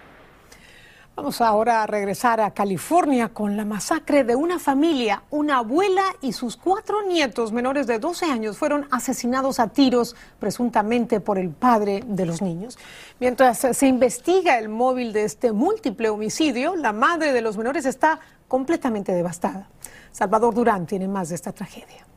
Vamos 1.16 1.42
ahora 1.42 1.84
a 1.84 1.86
regresar 1.88 2.42
a 2.42 2.56
California 2.56 3.30
con 3.30 3.56
la 3.56 3.66
masacre 3.66 4.24
de 4.24 4.36
una 4.36 4.58
familia. 4.58 5.22
Una 5.30 5.58
abuela 5.58 6.02
y 6.22 6.34
sus 6.34 6.58
cuatro 6.58 7.04
nietos 7.04 7.52
menores 7.52 7.86
de 7.86 8.00
12 8.00 8.26
años 8.26 8.58
fueron 8.58 8.88
asesinados 8.90 9.60
a 9.60 9.68
tiros, 9.68 10.16
presuntamente 10.40 11.20
por 11.20 11.38
el 11.38 11.52
padre 11.52 12.04
de 12.08 12.26
los 12.26 12.42
niños. 12.42 12.80
Mientras 13.20 13.60
se 13.60 13.86
investiga 13.86 14.58
el 14.58 14.70
móvil 14.70 15.14
de 15.14 15.26
este 15.26 15.52
múltiple 15.52 16.10
homicidio, 16.10 16.76
la 16.76 16.94
madre 16.94 17.32
de 17.32 17.42
los 17.42 17.58
menores 17.58 17.86
está 17.86 18.20
completamente 18.48 19.12
devastada. 19.12 19.70
Salvador 20.12 20.56
Durán 20.56 20.88
tiene 20.88 21.08
más 21.08 21.30
de 21.30 21.36
esta 21.36 21.52
tragedia. 21.52 22.08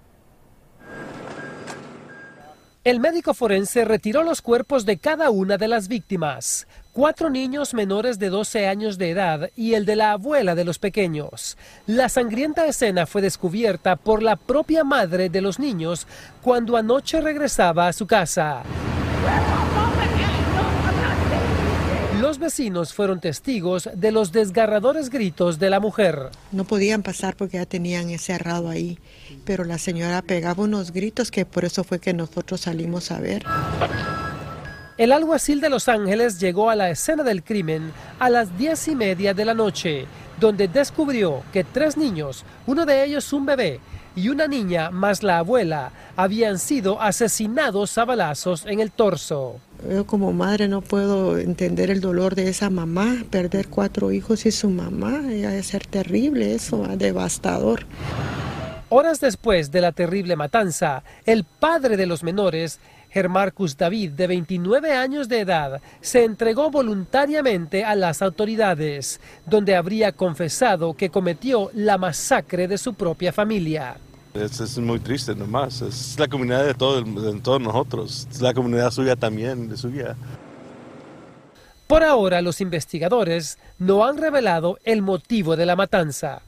El 2.82 3.00
médico 3.00 3.34
forense 3.34 3.84
retiró 3.84 4.22
los 4.22 4.40
cuerpos 4.40 4.86
de 4.86 4.98
cada 4.98 5.28
una 5.28 5.58
de 5.58 5.68
las 5.68 5.88
víctimas 5.88 6.66
cuatro 6.96 7.28
niños 7.28 7.74
menores 7.74 8.18
de 8.18 8.30
12 8.30 8.66
años 8.68 8.96
de 8.96 9.10
edad 9.10 9.50
y 9.54 9.74
el 9.74 9.84
de 9.84 9.96
la 9.96 10.12
abuela 10.12 10.54
de 10.54 10.64
los 10.64 10.78
pequeños. 10.78 11.58
La 11.86 12.08
sangrienta 12.08 12.64
escena 12.64 13.04
fue 13.04 13.20
descubierta 13.20 13.96
por 13.96 14.22
la 14.22 14.36
propia 14.36 14.82
madre 14.82 15.28
de 15.28 15.42
los 15.42 15.58
niños 15.58 16.06
cuando 16.40 16.74
anoche 16.74 17.20
regresaba 17.20 17.86
a 17.86 17.92
su 17.92 18.06
casa. 18.06 18.62
Los 22.18 22.38
vecinos 22.38 22.94
fueron 22.94 23.20
testigos 23.20 23.90
de 23.94 24.10
los 24.10 24.32
desgarradores 24.32 25.10
gritos 25.10 25.58
de 25.58 25.68
la 25.68 25.80
mujer. 25.80 26.30
No 26.50 26.64
podían 26.64 27.02
pasar 27.02 27.36
porque 27.36 27.58
ya 27.58 27.66
tenían 27.66 28.08
encerrado 28.08 28.70
ahí, 28.70 28.98
pero 29.44 29.64
la 29.64 29.76
señora 29.76 30.22
pegaba 30.22 30.64
unos 30.64 30.92
gritos 30.92 31.30
que 31.30 31.44
por 31.44 31.66
eso 31.66 31.84
fue 31.84 31.98
que 31.98 32.14
nosotros 32.14 32.62
salimos 32.62 33.10
a 33.10 33.20
ver. 33.20 33.44
El 34.98 35.12
alguacil 35.12 35.60
de 35.60 35.68
Los 35.68 35.90
Ángeles 35.90 36.40
llegó 36.40 36.70
a 36.70 36.74
la 36.74 36.88
escena 36.88 37.22
del 37.22 37.42
crimen 37.42 37.92
a 38.18 38.30
las 38.30 38.56
diez 38.56 38.88
y 38.88 38.94
media 38.94 39.34
de 39.34 39.44
la 39.44 39.52
noche, 39.52 40.06
donde 40.40 40.68
descubrió 40.68 41.42
que 41.52 41.64
tres 41.64 41.98
niños, 41.98 42.46
uno 42.66 42.86
de 42.86 43.04
ellos 43.04 43.30
un 43.34 43.44
bebé, 43.44 43.80
y 44.14 44.30
una 44.30 44.48
niña 44.48 44.90
más 44.90 45.22
la 45.22 45.36
abuela 45.36 45.92
habían 46.16 46.58
sido 46.58 47.02
asesinados 47.02 47.98
a 47.98 48.06
balazos 48.06 48.64
en 48.64 48.80
el 48.80 48.90
torso. 48.90 49.60
Yo 49.86 50.06
como 50.06 50.32
madre 50.32 50.66
no 50.66 50.80
puedo 50.80 51.36
entender 51.36 51.90
el 51.90 52.00
dolor 52.00 52.34
de 52.34 52.48
esa 52.48 52.70
mamá, 52.70 53.22
perder 53.28 53.68
cuatro 53.68 54.12
hijos 54.12 54.46
y 54.46 54.50
su 54.50 54.70
mamá, 54.70 55.18
debe 55.18 55.62
ser 55.62 55.86
terrible 55.86 56.54
eso, 56.54 56.86
devastador. 56.96 57.84
Horas 58.88 59.20
después 59.20 59.70
de 59.72 59.82
la 59.82 59.92
terrible 59.92 60.36
matanza, 60.36 61.02
el 61.26 61.44
padre 61.44 61.98
de 61.98 62.06
los 62.06 62.22
menores 62.22 62.78
Germarcus 63.10 63.76
David, 63.76 64.12
de 64.12 64.26
29 64.26 64.92
años 64.92 65.28
de 65.28 65.40
edad, 65.40 65.80
se 66.00 66.24
entregó 66.24 66.70
voluntariamente 66.70 67.84
a 67.84 67.94
las 67.94 68.22
autoridades, 68.22 69.20
donde 69.46 69.76
habría 69.76 70.12
confesado 70.12 70.94
que 70.94 71.10
cometió 71.10 71.70
la 71.74 71.98
masacre 71.98 72.68
de 72.68 72.78
su 72.78 72.94
propia 72.94 73.32
familia. 73.32 73.96
Es, 74.34 74.78
muy 74.78 74.98
triste 74.98 75.34
nomás, 75.34 75.80
es 75.80 76.18
la 76.18 76.28
comunidad 76.28 76.66
de, 76.66 76.74
todo, 76.74 77.02
de 77.02 77.40
todos 77.40 77.60
nosotros, 77.60 78.28
es 78.30 78.40
la 78.42 78.52
comunidad 78.52 78.90
suya 78.90 79.16
también, 79.16 79.68
de 79.68 79.76
suya. 79.76 80.14
Por 81.86 82.02
ahora 82.02 82.42
los 82.42 82.60
investigadores 82.60 83.58
no 83.78 84.04
han 84.04 84.18
revelado 84.18 84.78
el 84.84 85.02
motivo 85.02 85.56
de 85.56 85.66
la 85.66 85.76
matanza. 85.76 86.42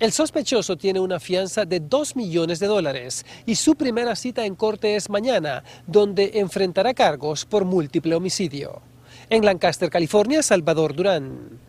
El 0.00 0.12
sospechoso 0.12 0.78
tiene 0.78 0.98
una 0.98 1.20
fianza 1.20 1.66
de 1.66 1.78
2 1.78 2.16
millones 2.16 2.58
de 2.58 2.66
dólares 2.66 3.26
y 3.44 3.54
su 3.56 3.74
primera 3.74 4.16
cita 4.16 4.46
en 4.46 4.54
corte 4.54 4.96
es 4.96 5.10
mañana, 5.10 5.62
donde 5.86 6.30
enfrentará 6.36 6.94
cargos 6.94 7.44
por 7.44 7.66
múltiple 7.66 8.14
homicidio. 8.14 8.80
En 9.28 9.44
Lancaster, 9.44 9.90
California, 9.90 10.42
Salvador 10.42 10.96
Durán, 10.96 11.60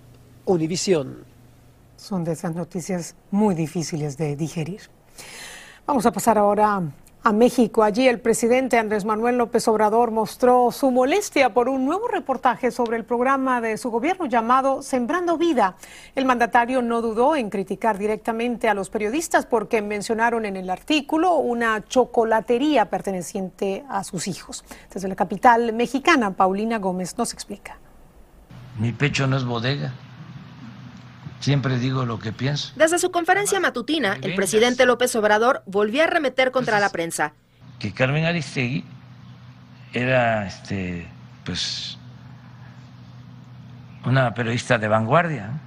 Univisión. 0.45 1.25
Son 1.97 2.23
de 2.23 2.31
esas 2.31 2.55
noticias 2.55 3.15
muy 3.31 3.53
difíciles 3.53 4.15
de 4.17 4.37
digerir. 4.37 4.79
Vamos 5.85 6.05
a 6.05 6.13
pasar 6.13 6.37
ahora 6.37 6.81
a 7.23 7.31
México. 7.31 7.83
Allí 7.83 8.07
el 8.07 8.19
presidente 8.19 8.77
Andrés 8.77 9.05
Manuel 9.05 9.37
López 9.37 9.67
Obrador 9.67 10.11
mostró 10.11 10.71
su 10.71 10.89
molestia 10.89 11.53
por 11.53 11.69
un 11.69 11.85
nuevo 11.85 12.07
reportaje 12.07 12.71
sobre 12.71 12.97
el 12.97 13.05
programa 13.05 13.61
de 13.61 13.77
su 13.77 13.91
gobierno 13.91 14.25
llamado 14.25 14.81
Sembrando 14.81 15.37
Vida. 15.37 15.75
El 16.15 16.25
mandatario 16.25 16.81
no 16.81 17.01
dudó 17.01 17.35
en 17.35 17.49
criticar 17.49 17.97
directamente 17.97 18.69
a 18.69 18.73
los 18.73 18.89
periodistas 18.89 19.45
porque 19.45 19.81
mencionaron 19.81 20.45
en 20.45 20.57
el 20.57 20.69
artículo 20.69 21.35
una 21.35 21.85
chocolatería 21.85 22.89
perteneciente 22.89 23.85
a 23.87 24.03
sus 24.03 24.27
hijos. 24.27 24.63
Desde 24.91 25.07
la 25.07 25.15
capital 25.15 25.73
mexicana, 25.73 26.31
Paulina 26.31 26.79
Gómez 26.79 27.17
nos 27.17 27.33
explica. 27.33 27.77
Mi 28.79 28.93
pecho 28.93 29.27
no 29.27 29.37
es 29.37 29.45
bodega. 29.45 29.93
Siempre 31.41 31.79
digo 31.79 32.05
lo 32.05 32.19
que 32.19 32.31
pienso. 32.31 32.71
Desde 32.75 32.99
su 32.99 33.11
conferencia 33.11 33.59
matutina, 33.59 34.17
el 34.21 34.35
presidente 34.35 34.85
López 34.85 35.15
Obrador 35.15 35.63
volvió 35.65 36.03
a 36.03 36.07
remeter 36.07 36.51
contra 36.51 36.79
la 36.79 36.89
prensa. 36.89 37.33
Que 37.79 37.91
Carmen 37.91 38.25
Aristegui 38.25 38.85
era, 39.91 40.45
este, 40.45 41.07
pues, 41.43 41.97
una 44.05 44.33
periodista 44.35 44.77
de 44.77 44.87
vanguardia. 44.87 45.59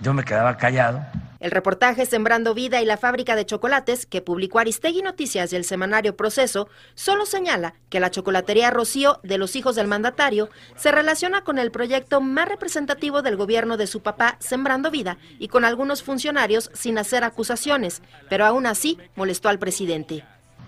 Yo 0.00 0.14
me 0.14 0.24
quedaba 0.24 0.56
callado 0.56 1.04
el 1.42 1.50
reportaje 1.50 2.06
Sembrando 2.06 2.54
Vida 2.54 2.80
y 2.80 2.86
la 2.86 2.96
fábrica 2.96 3.34
de 3.34 3.44
chocolates 3.44 4.06
que 4.06 4.22
publicó 4.22 4.60
Aristegui 4.60 5.02
Noticias 5.02 5.52
y 5.52 5.56
el 5.56 5.64
semanario 5.64 6.16
Proceso 6.16 6.68
solo 6.94 7.26
señala 7.26 7.74
que 7.90 7.98
la 7.98 8.12
chocolatería 8.12 8.70
Rocío 8.70 9.18
de 9.24 9.38
los 9.38 9.56
hijos 9.56 9.74
del 9.74 9.88
mandatario 9.88 10.48
se 10.76 10.92
relaciona 10.92 11.42
con 11.42 11.58
el 11.58 11.72
proyecto 11.72 12.20
más 12.20 12.48
representativo 12.48 13.22
del 13.22 13.36
gobierno 13.36 13.76
de 13.76 13.88
su 13.88 14.02
papá 14.02 14.36
Sembrando 14.38 14.92
Vida 14.92 15.18
y 15.40 15.48
con 15.48 15.64
algunos 15.64 16.04
funcionarios 16.04 16.70
sin 16.74 16.96
hacer 16.96 17.24
acusaciones, 17.24 18.02
pero 18.30 18.46
aún 18.46 18.64
así 18.64 18.96
molestó 19.16 19.48
al 19.48 19.58
presidente. 19.58 20.24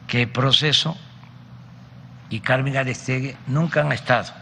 Que 0.09 0.27
Proceso 0.27 0.97
y 2.31 2.41
Carmen 2.41 2.77
Aristegui 2.77 3.37
nunca 3.47 3.83
han 3.83 3.93
estado 3.93 4.33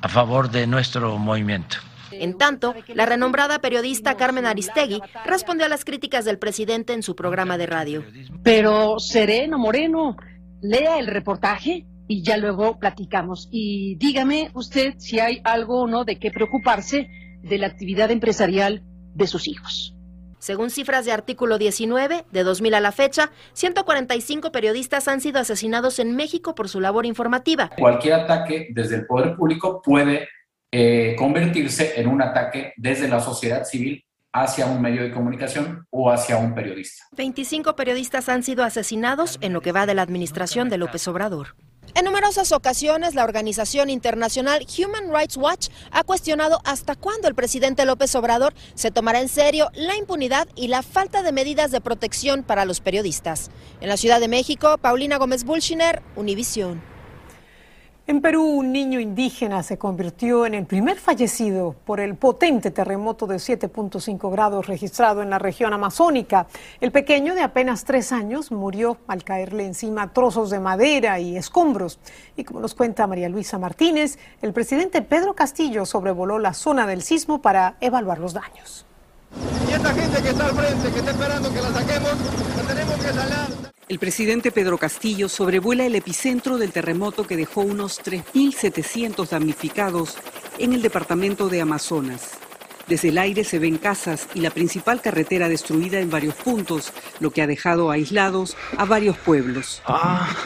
a 0.00 0.08
favor 0.08 0.48
de 0.48 0.68
nuestro 0.68 1.18
movimiento. 1.18 1.87
En 2.12 2.36
tanto, 2.36 2.74
la 2.94 3.06
renombrada 3.06 3.58
periodista 3.60 4.16
Carmen 4.16 4.46
Aristegui 4.46 5.00
respondió 5.24 5.66
a 5.66 5.68
las 5.68 5.84
críticas 5.84 6.24
del 6.24 6.38
presidente 6.38 6.92
en 6.92 7.02
su 7.02 7.14
programa 7.14 7.58
de 7.58 7.66
radio. 7.66 8.04
Pero 8.42 8.98
sereno, 8.98 9.58
Moreno, 9.58 10.16
lea 10.60 10.98
el 10.98 11.06
reportaje 11.06 11.86
y 12.06 12.22
ya 12.22 12.36
luego 12.36 12.78
platicamos. 12.78 13.48
Y 13.50 13.96
dígame 13.96 14.50
usted 14.54 14.94
si 14.98 15.20
hay 15.20 15.40
algo 15.44 15.82
o 15.82 15.86
no 15.86 16.04
de 16.04 16.18
qué 16.18 16.30
preocuparse 16.30 17.08
de 17.42 17.58
la 17.58 17.66
actividad 17.66 18.10
empresarial 18.10 18.82
de 19.14 19.26
sus 19.26 19.46
hijos. 19.46 19.94
Según 20.38 20.70
cifras 20.70 21.04
de 21.04 21.12
artículo 21.12 21.58
19, 21.58 22.24
de 22.30 22.44
2000 22.44 22.74
a 22.74 22.80
la 22.80 22.92
fecha, 22.92 23.30
145 23.54 24.52
periodistas 24.52 25.08
han 25.08 25.20
sido 25.20 25.40
asesinados 25.40 25.98
en 25.98 26.14
México 26.14 26.54
por 26.54 26.68
su 26.68 26.80
labor 26.80 27.06
informativa. 27.06 27.70
Cualquier 27.76 28.14
ataque 28.14 28.68
desde 28.70 28.96
el 28.96 29.06
poder 29.06 29.34
público 29.34 29.82
puede 29.82 30.28
eh, 30.72 31.16
convertirse 31.18 32.00
en 32.00 32.08
un 32.08 32.22
ataque 32.22 32.72
desde 32.76 33.08
la 33.08 33.20
sociedad 33.20 33.64
civil 33.64 34.04
hacia 34.32 34.66
un 34.66 34.82
medio 34.82 35.02
de 35.02 35.10
comunicación 35.10 35.86
o 35.90 36.10
hacia 36.10 36.36
un 36.36 36.54
periodista. 36.54 37.04
25 37.12 37.74
periodistas 37.74 38.28
han 38.28 38.42
sido 38.42 38.64
asesinados 38.64 39.38
en 39.40 39.52
lo 39.52 39.60
que 39.60 39.72
va 39.72 39.86
de 39.86 39.94
la 39.94 40.02
administración 40.02 40.68
de 40.68 40.78
López 40.78 41.08
Obrador. 41.08 41.56
En 41.94 42.04
numerosas 42.04 42.52
ocasiones, 42.52 43.14
la 43.14 43.24
organización 43.24 43.88
internacional 43.88 44.66
Human 44.78 45.12
Rights 45.12 45.38
Watch 45.38 45.68
ha 45.90 46.04
cuestionado 46.04 46.60
hasta 46.64 46.94
cuándo 46.94 47.28
el 47.28 47.34
presidente 47.34 47.86
López 47.86 48.14
Obrador 48.14 48.52
se 48.74 48.90
tomará 48.90 49.20
en 49.20 49.28
serio 49.28 49.70
la 49.74 49.96
impunidad 49.96 50.48
y 50.54 50.68
la 50.68 50.82
falta 50.82 51.22
de 51.22 51.32
medidas 51.32 51.70
de 51.70 51.80
protección 51.80 52.42
para 52.42 52.66
los 52.66 52.80
periodistas. 52.80 53.50
En 53.80 53.88
la 53.88 53.96
Ciudad 53.96 54.20
de 54.20 54.28
México, 54.28 54.76
Paulina 54.78 55.16
Gómez 55.16 55.44
Bulshiner, 55.44 56.02
Univisión. 56.14 56.82
En 58.08 58.22
Perú, 58.22 58.42
un 58.42 58.72
niño 58.72 59.00
indígena 59.00 59.62
se 59.62 59.76
convirtió 59.76 60.46
en 60.46 60.54
el 60.54 60.64
primer 60.64 60.96
fallecido 60.98 61.74
por 61.84 62.00
el 62.00 62.14
potente 62.14 62.70
terremoto 62.70 63.26
de 63.26 63.36
7.5 63.36 64.32
grados 64.32 64.66
registrado 64.66 65.20
en 65.20 65.28
la 65.28 65.38
región 65.38 65.74
amazónica. 65.74 66.46
El 66.80 66.90
pequeño 66.90 67.34
de 67.34 67.42
apenas 67.42 67.84
tres 67.84 68.10
años 68.10 68.50
murió 68.50 68.96
al 69.08 69.24
caerle 69.24 69.66
encima 69.66 70.14
trozos 70.14 70.48
de 70.48 70.58
madera 70.58 71.20
y 71.20 71.36
escombros. 71.36 71.98
Y 72.34 72.44
como 72.44 72.60
nos 72.60 72.74
cuenta 72.74 73.06
María 73.06 73.28
Luisa 73.28 73.58
Martínez, 73.58 74.18
el 74.40 74.54
presidente 74.54 75.02
Pedro 75.02 75.34
Castillo 75.34 75.84
sobrevoló 75.84 76.38
la 76.38 76.54
zona 76.54 76.86
del 76.86 77.02
sismo 77.02 77.42
para 77.42 77.76
evaluar 77.82 78.20
los 78.20 78.32
daños. 78.32 78.86
Y 79.68 79.74
esta 79.74 79.92
gente 79.92 80.22
que 80.22 80.30
está 80.30 80.46
al 80.46 80.52
frente, 80.52 80.92
que 80.92 80.98
está 81.00 81.10
esperando 81.10 81.52
que 81.52 81.60
la 81.60 81.72
saquemos, 81.74 82.14
la 82.56 82.74
tenemos 82.74 82.94
que 83.04 83.12
salar. 83.12 83.77
El 83.88 83.98
presidente 83.98 84.52
Pedro 84.52 84.76
Castillo 84.76 85.30
sobrevuela 85.30 85.86
el 85.86 85.94
epicentro 85.94 86.58
del 86.58 86.72
terremoto 86.72 87.26
que 87.26 87.38
dejó 87.38 87.62
unos 87.62 88.02
3.700 88.04 89.30
damnificados 89.30 90.18
en 90.58 90.74
el 90.74 90.82
departamento 90.82 91.48
de 91.48 91.62
Amazonas. 91.62 92.32
Desde 92.86 93.08
el 93.08 93.16
aire 93.16 93.44
se 93.44 93.58
ven 93.58 93.78
casas 93.78 94.28
y 94.34 94.40
la 94.40 94.50
principal 94.50 95.00
carretera 95.00 95.48
destruida 95.48 96.00
en 96.00 96.10
varios 96.10 96.34
puntos, 96.34 96.92
lo 97.18 97.30
que 97.30 97.40
ha 97.40 97.46
dejado 97.46 97.90
aislados 97.90 98.58
a 98.76 98.84
varios 98.84 99.16
pueblos. 99.16 99.80
¡Ah! 99.86 100.36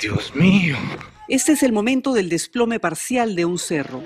¡Dios 0.00 0.34
mío! 0.34 0.76
Este 1.28 1.52
es 1.52 1.62
el 1.62 1.72
momento 1.72 2.14
del 2.14 2.28
desplome 2.28 2.80
parcial 2.80 3.36
de 3.36 3.44
un 3.44 3.58
cerro. 3.58 4.02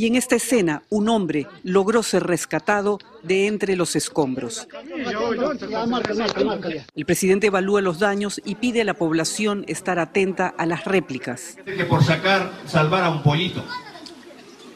Y 0.00 0.06
en 0.06 0.16
esta 0.16 0.36
escena, 0.36 0.82
un 0.88 1.10
hombre 1.10 1.46
logró 1.62 2.02
ser 2.02 2.22
rescatado 2.22 2.98
de 3.22 3.46
entre 3.46 3.76
los 3.76 3.96
escombros. 3.96 4.66
El 6.94 7.04
presidente 7.04 7.48
evalúa 7.48 7.82
los 7.82 7.98
daños 7.98 8.40
y 8.42 8.54
pide 8.54 8.80
a 8.80 8.84
la 8.86 8.94
población 8.94 9.62
estar 9.68 9.98
atenta 9.98 10.54
a 10.56 10.64
las 10.64 10.86
réplicas. 10.86 11.58
Que 11.66 11.84
por 11.84 12.02
sacar, 12.02 12.50
salvar 12.64 13.04
a 13.04 13.10
un 13.10 13.22
pollito, 13.22 13.62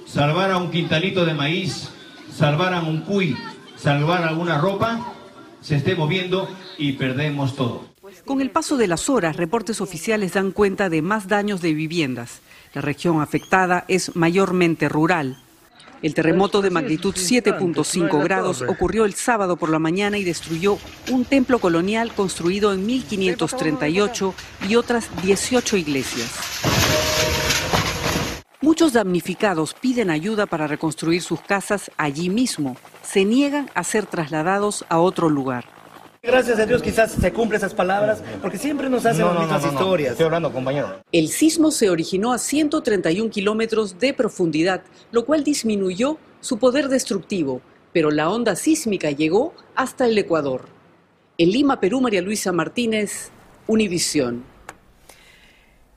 salvar 0.05 0.51
a 0.51 0.59
un 0.59 0.71
quintalito 0.71 1.25
de 1.25 1.33
maíz, 1.33 1.89
salvar 2.31 2.75
a 2.75 2.83
un 2.83 3.01
cuy, 3.01 3.35
salvar 3.77 4.25
alguna 4.25 4.59
ropa, 4.59 5.15
se 5.63 5.77
esté 5.77 5.95
moviendo 5.95 6.55
y 6.77 6.93
perdemos 6.93 7.57
todo. 7.57 7.95
Con 8.27 8.43
el 8.43 8.51
paso 8.51 8.77
de 8.77 8.89
las 8.89 9.09
horas, 9.09 9.37
reportes 9.37 9.81
oficiales 9.81 10.35
dan 10.35 10.53
cuenta 10.53 10.91
de 10.91 11.01
más 11.01 11.29
daños 11.29 11.63
de 11.63 11.73
viviendas. 11.73 12.43
La 12.75 12.81
región 12.81 13.21
afectada 13.21 13.85
es 13.87 14.17
mayormente 14.17 14.89
rural. 14.89 15.39
El 16.03 16.13
terremoto 16.13 16.61
de 16.61 16.71
magnitud 16.71 17.15
7.5 17.15 18.23
grados 18.23 18.63
ocurrió 18.63 19.05
el 19.05 19.15
sábado 19.15 19.57
por 19.57 19.71
la 19.71 19.79
mañana 19.79 20.19
y 20.19 20.25
destruyó 20.25 20.77
un 21.11 21.25
templo 21.25 21.61
colonial 21.61 22.13
construido 22.13 22.75
en 22.75 22.85
1538 22.85 24.35
y 24.69 24.75
otras 24.75 25.09
18 25.23 25.77
iglesias. 25.77 26.31
Muchos 28.61 28.93
damnificados 28.93 29.73
piden 29.75 30.11
ayuda 30.11 30.47
para 30.47 30.67
reconstruir 30.67 31.23
sus 31.23 31.41
casas 31.41 31.91
allí 31.97 32.29
mismo. 32.29 32.77
Se 33.03 33.25
niegan 33.25 33.71
a 33.75 33.85
ser 33.85 34.07
trasladados 34.07 34.85
a 34.89 34.99
otro 34.99 35.31
lugar. 35.31 35.74
Gracias 36.25 36.59
a 36.59 36.65
Dios 36.65 36.81
quizás 36.81 37.13
se 37.13 37.33
cumplen 37.33 37.59
esas 37.59 37.75
palabras, 37.75 38.23
porque 38.41 38.57
siempre 38.57 38.89
nos 38.89 39.05
hacen 39.05 39.27
las 39.27 39.39
mismas 39.41 39.65
historias. 39.67 40.13
Estoy 40.13 40.27
hablando, 40.27 40.51
compañero. 40.51 41.03
El 41.13 41.29
sismo 41.29 41.71
se 41.71 41.91
originó 41.91 42.33
a 42.33 42.39
131 42.39 43.31
kilómetros 43.31 43.99
de 43.99 44.15
profundidad, 44.15 44.83
lo 45.13 45.27
cual 45.27 45.45
disminuyó 45.45 46.17
su 46.41 46.59
poder 46.59 46.89
destructivo, 46.89 47.61
pero 47.93 48.11
la 48.11 48.31
onda 48.31 48.57
sísmica 48.57 49.11
llegó 49.11 49.53
hasta 49.75 50.07
el 50.07 50.17
Ecuador. 50.17 50.63
En 51.37 51.51
Lima, 51.51 51.79
Perú, 51.79 52.01
María 52.01 52.23
Luisa 52.23 52.53
Martínez, 52.53 53.31
Univisión. 53.67 54.54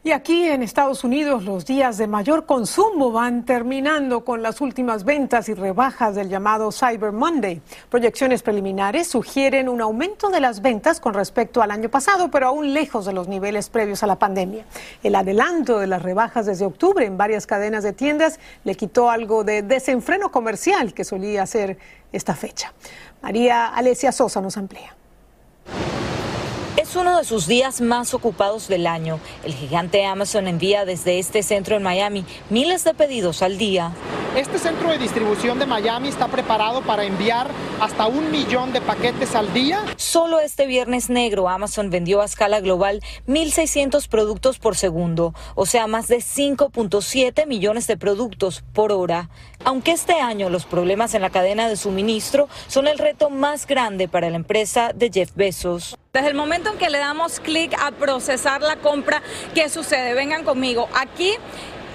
Y 0.08 0.14
aquí 0.14 0.46
en 0.48 0.64
Estados 0.64 1.04
Unidos 1.04 1.44
los 1.44 1.66
días 1.66 1.98
de 1.98 2.08
mayor 2.08 2.46
consumo 2.46 3.12
van 3.12 3.44
terminando 3.44 4.24
con 4.24 4.42
las 4.42 4.62
últimas 4.62 5.04
ventas 5.04 5.50
y 5.50 5.54
rebajas 5.54 6.16
del 6.16 6.30
llamado 6.30 6.72
Cyber 6.72 7.12
Monday. 7.12 7.62
Proyecciones 7.90 8.42
preliminares 8.42 9.10
sugieren 9.10 9.68
un 9.68 9.82
aumento 9.82 10.30
de 10.30 10.40
las 10.40 10.62
ventas 10.62 11.02
con 11.02 11.14
respecto 11.14 11.62
al 11.62 11.72
año 11.72 11.90
pasado, 11.90 12.32
pero 12.32 12.48
aún 12.48 12.74
lejos 12.74 13.06
de 13.06 13.12
los 13.12 13.28
niveles 13.28 13.68
previos 13.68 14.02
a 14.02 14.08
la 14.08 14.18
pandemia. 14.18 14.64
El 15.04 15.14
adelanto 15.14 15.78
de 15.78 15.88
las 15.88 16.02
rebajas 16.02 16.46
desde 16.46 16.64
octubre 16.64 17.06
en 17.06 17.18
varias 17.18 17.46
cadenas 17.46 17.84
de 17.84 17.92
tiendas 17.92 18.40
le 18.64 18.76
quitó 18.76 19.10
algo 19.10 19.44
de 19.44 19.62
desenfreno 19.62 20.32
comercial 20.32 20.94
que 20.94 21.04
solía 21.04 21.46
ser 21.46 21.80
esta 22.14 22.34
fecha. 22.34 22.72
María 23.22 23.68
Alesia 23.68 24.14
Sosa 24.14 24.40
nos 24.40 24.56
amplía. 24.56 24.96
Es 26.88 26.96
uno 26.96 27.17
de 27.17 27.25
sus 27.25 27.48
días 27.48 27.82
más 27.82 28.13
ocupados 28.13 28.70
del 28.70 28.88
año. 28.88 29.20
El 29.44 29.53
gigante 29.53 30.06
Amazon 30.06 30.48
envía 30.48 30.86
desde 30.86 31.20
este 31.20 31.44
centro 31.44 31.75
en 31.75 31.84
Miami 31.84 32.24
miles 32.50 32.86
de 32.86 32.94
pedidos 32.94 33.41
al 33.41 33.58
día. 33.58 33.91
Este 34.38 34.58
centro 34.58 34.89
de 34.89 34.98
distribución 34.98 35.60
de 35.60 35.65
Miami 35.65 36.08
está 36.08 36.29
preparado 36.29 36.82
para 36.84 37.03
enviar 37.03 37.50
hasta 37.82 38.08
un 38.08 38.32
millón 38.32 38.72
de 38.72 38.79
paquetes 38.79 39.36
al 39.36 39.53
día. 39.53 39.84
Solo 39.98 40.39
este 40.39 40.65
viernes 40.65 41.10
negro 41.10 41.50
Amazon 41.50 41.89
vendió 41.89 42.22
a 42.22 42.25
escala 42.25 42.62
global 42.62 43.03
1.600 43.27 44.08
productos 44.08 44.58
por 44.58 44.77
segundo, 44.77 45.34
o 45.56 45.65
sea, 45.65 45.88
más 45.88 46.08
de 46.08 46.20
5.7 46.20 47.48
millones 47.48 47.88
de 47.88 47.98
productos 47.98 48.63
por 48.72 48.94
hora. 48.94 49.29
Aunque 49.65 49.91
este 49.91 50.22
año 50.22 50.50
los 50.50 50.65
problemas 50.65 51.13
en 51.15 51.22
la 51.22 51.32
cadena 51.32 51.67
de 51.67 51.75
suministro 51.75 52.48
son 52.67 52.88
el 52.88 52.98
reto 52.98 53.29
más 53.29 53.67
grande 53.67 54.08
para 54.08 54.29
la 54.29 54.38
empresa 54.38 54.94
de 54.96 55.12
Jeff 55.12 55.32
Bezos. 55.36 55.98
Desde 56.17 56.29
el 56.29 56.36
momento 56.36 56.71
en 56.71 56.79
que 56.79 56.89
le 56.89 56.97
damos 56.97 57.39
clic 57.39 57.75
a 57.79 57.91
procesar 57.91 58.63
la 58.63 58.77
compra, 58.77 59.21
¿qué 59.53 59.69
sucede? 59.69 60.15
Vengan 60.15 60.43
conmigo. 60.43 60.89
Aquí 60.95 61.36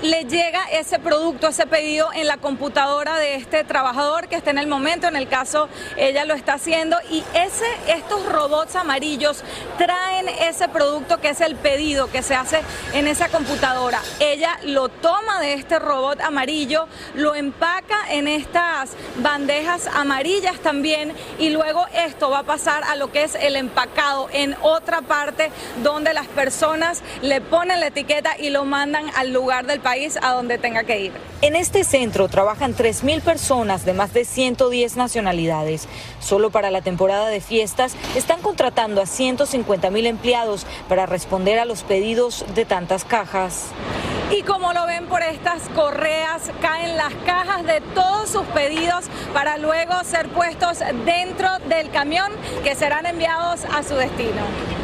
le 0.03 0.25
llega 0.25 0.65
ese 0.73 0.99
producto, 0.99 1.49
ese 1.49 1.67
pedido 1.67 2.13
en 2.13 2.27
la 2.27 2.37
computadora 2.37 3.17
de 3.19 3.37
este 3.37 3.63
trabajador 3.63 4.27
que 4.27 4.35
está 4.35 4.51
en 4.51 4.59
el 4.59 4.67
momento, 4.67 5.07
en 5.07 5.15
el 5.15 5.29
caso 5.29 5.69
ella 5.97 6.25
lo 6.25 6.35
está 6.35 6.55
haciendo 6.55 6.97
y 7.09 7.23
ese 7.35 7.65
estos 7.87 8.27
robots 8.27 8.75
amarillos 8.75 9.45
traen 9.79 10.29
ese 10.29 10.69
producto 10.69 11.21
que 11.21 11.31
es 11.31 11.41
el 11.41 11.55
pedido 11.55 12.11
que 12.11 12.23
se 12.23 12.35
hace 12.35 12.61
en 12.95 13.07
esa 13.07 13.29
computadora. 13.29 14.01
Ella 14.19 14.59
lo 14.65 14.89
toma 14.89 15.41
de 15.41 15.55
este 15.55 15.79
robot 15.79 16.21
amarillo, 16.21 16.89
lo 17.15 17.37
empaca 17.37 17.99
en 18.11 18.27
estas 18.27 18.91
bandejas 19.19 19.87
amarillas 19.87 20.59
también 20.59 21.15
y 21.39 21.51
luego 21.51 21.87
esto 21.95 22.29
va 22.29 22.41
a 22.41 22.45
pasar 22.45 22.83
a 22.85 22.97
lo 22.97 23.13
que 23.13 23.23
es 23.23 23.37
el 23.37 23.55
empacado 23.55 24.29
en 24.33 24.57
otra 24.63 25.03
parte 25.03 25.53
donde 25.85 26.13
las 26.13 26.27
personas 26.27 27.03
le 27.23 27.41
ponen 27.41 27.79
la 27.79 27.87
etiqueta 27.87 28.37
y 28.37 28.51
lo 28.51 28.65
mandan 28.65 29.09
al 29.15 29.33
lugar 29.33 29.67
del 29.67 29.79
país 29.79 29.92
a 30.23 30.33
donde 30.33 30.57
tenga 30.57 30.85
que 30.85 30.99
ir. 31.01 31.13
En 31.43 31.55
este 31.55 31.85
centro 31.85 32.27
trabajan 32.29 32.75
3.000 32.75 33.21
personas 33.21 33.85
de 33.85 33.93
más 33.93 34.15
de 34.15 34.25
110 34.25 34.97
nacionalidades. 34.97 35.87
Solo 36.19 36.51
para 36.51 36.71
la 36.71 36.81
temporada 36.81 37.29
de 37.29 37.43
fiestas 37.43 37.95
están 38.17 38.41
contratando 38.41 39.03
a 39.03 39.05
150.000 39.05 40.07
empleados 40.07 40.67
para 40.89 41.05
responder 41.05 41.59
a 41.59 41.67
los 41.67 41.83
pedidos 41.83 42.47
de 42.55 42.65
tantas 42.65 43.05
cajas. 43.05 43.67
Y 44.31 44.43
como 44.45 44.73
lo 44.73 44.87
ven 44.87 45.09
por 45.09 45.23
estas 45.23 45.69
correas, 45.75 46.51
caen 46.63 46.97
las 46.97 47.13
cajas 47.27 47.67
de 47.67 47.83
todos 47.95 48.31
sus 48.31 48.47
pedidos 48.47 49.05
para 49.35 49.59
luego 49.59 49.93
ser 50.05 50.29
puestos 50.29 50.79
dentro 51.05 51.51
del 51.69 51.91
camión 51.91 52.33
que 52.65 52.75
serán 52.75 53.05
enviados 53.05 53.61
a 53.67 53.83
su 53.83 53.95
destino. 53.95 54.82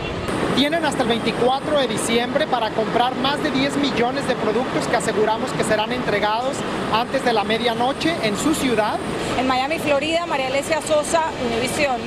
Tienen 0.59 0.85
hasta 0.85 1.05
el 1.05 1.09
24 1.09 1.79
de 1.79 1.87
diciembre 1.87 2.49
para 2.49 2.71
comprar 2.71 3.15
más 3.15 3.41
de 3.45 3.53
10 3.53 3.77
millones 3.77 4.27
de 4.27 4.35
productos 4.35 4.89
que 4.89 4.97
aseguramos 4.97 5.53
que 5.53 5.63
serán 5.63 5.93
entregados 5.93 6.57
antes 6.93 7.25
de 7.25 7.33
la 7.33 7.45
medianoche 7.45 8.17
en 8.25 8.37
su 8.37 8.57
ciudad. 8.57 8.99
En 9.39 9.47
Miami, 9.47 9.79
Florida, 9.79 10.27
María 10.27 10.49
Alesia 10.49 10.83
Sosa, 10.83 11.27
Univisión. 11.47 12.01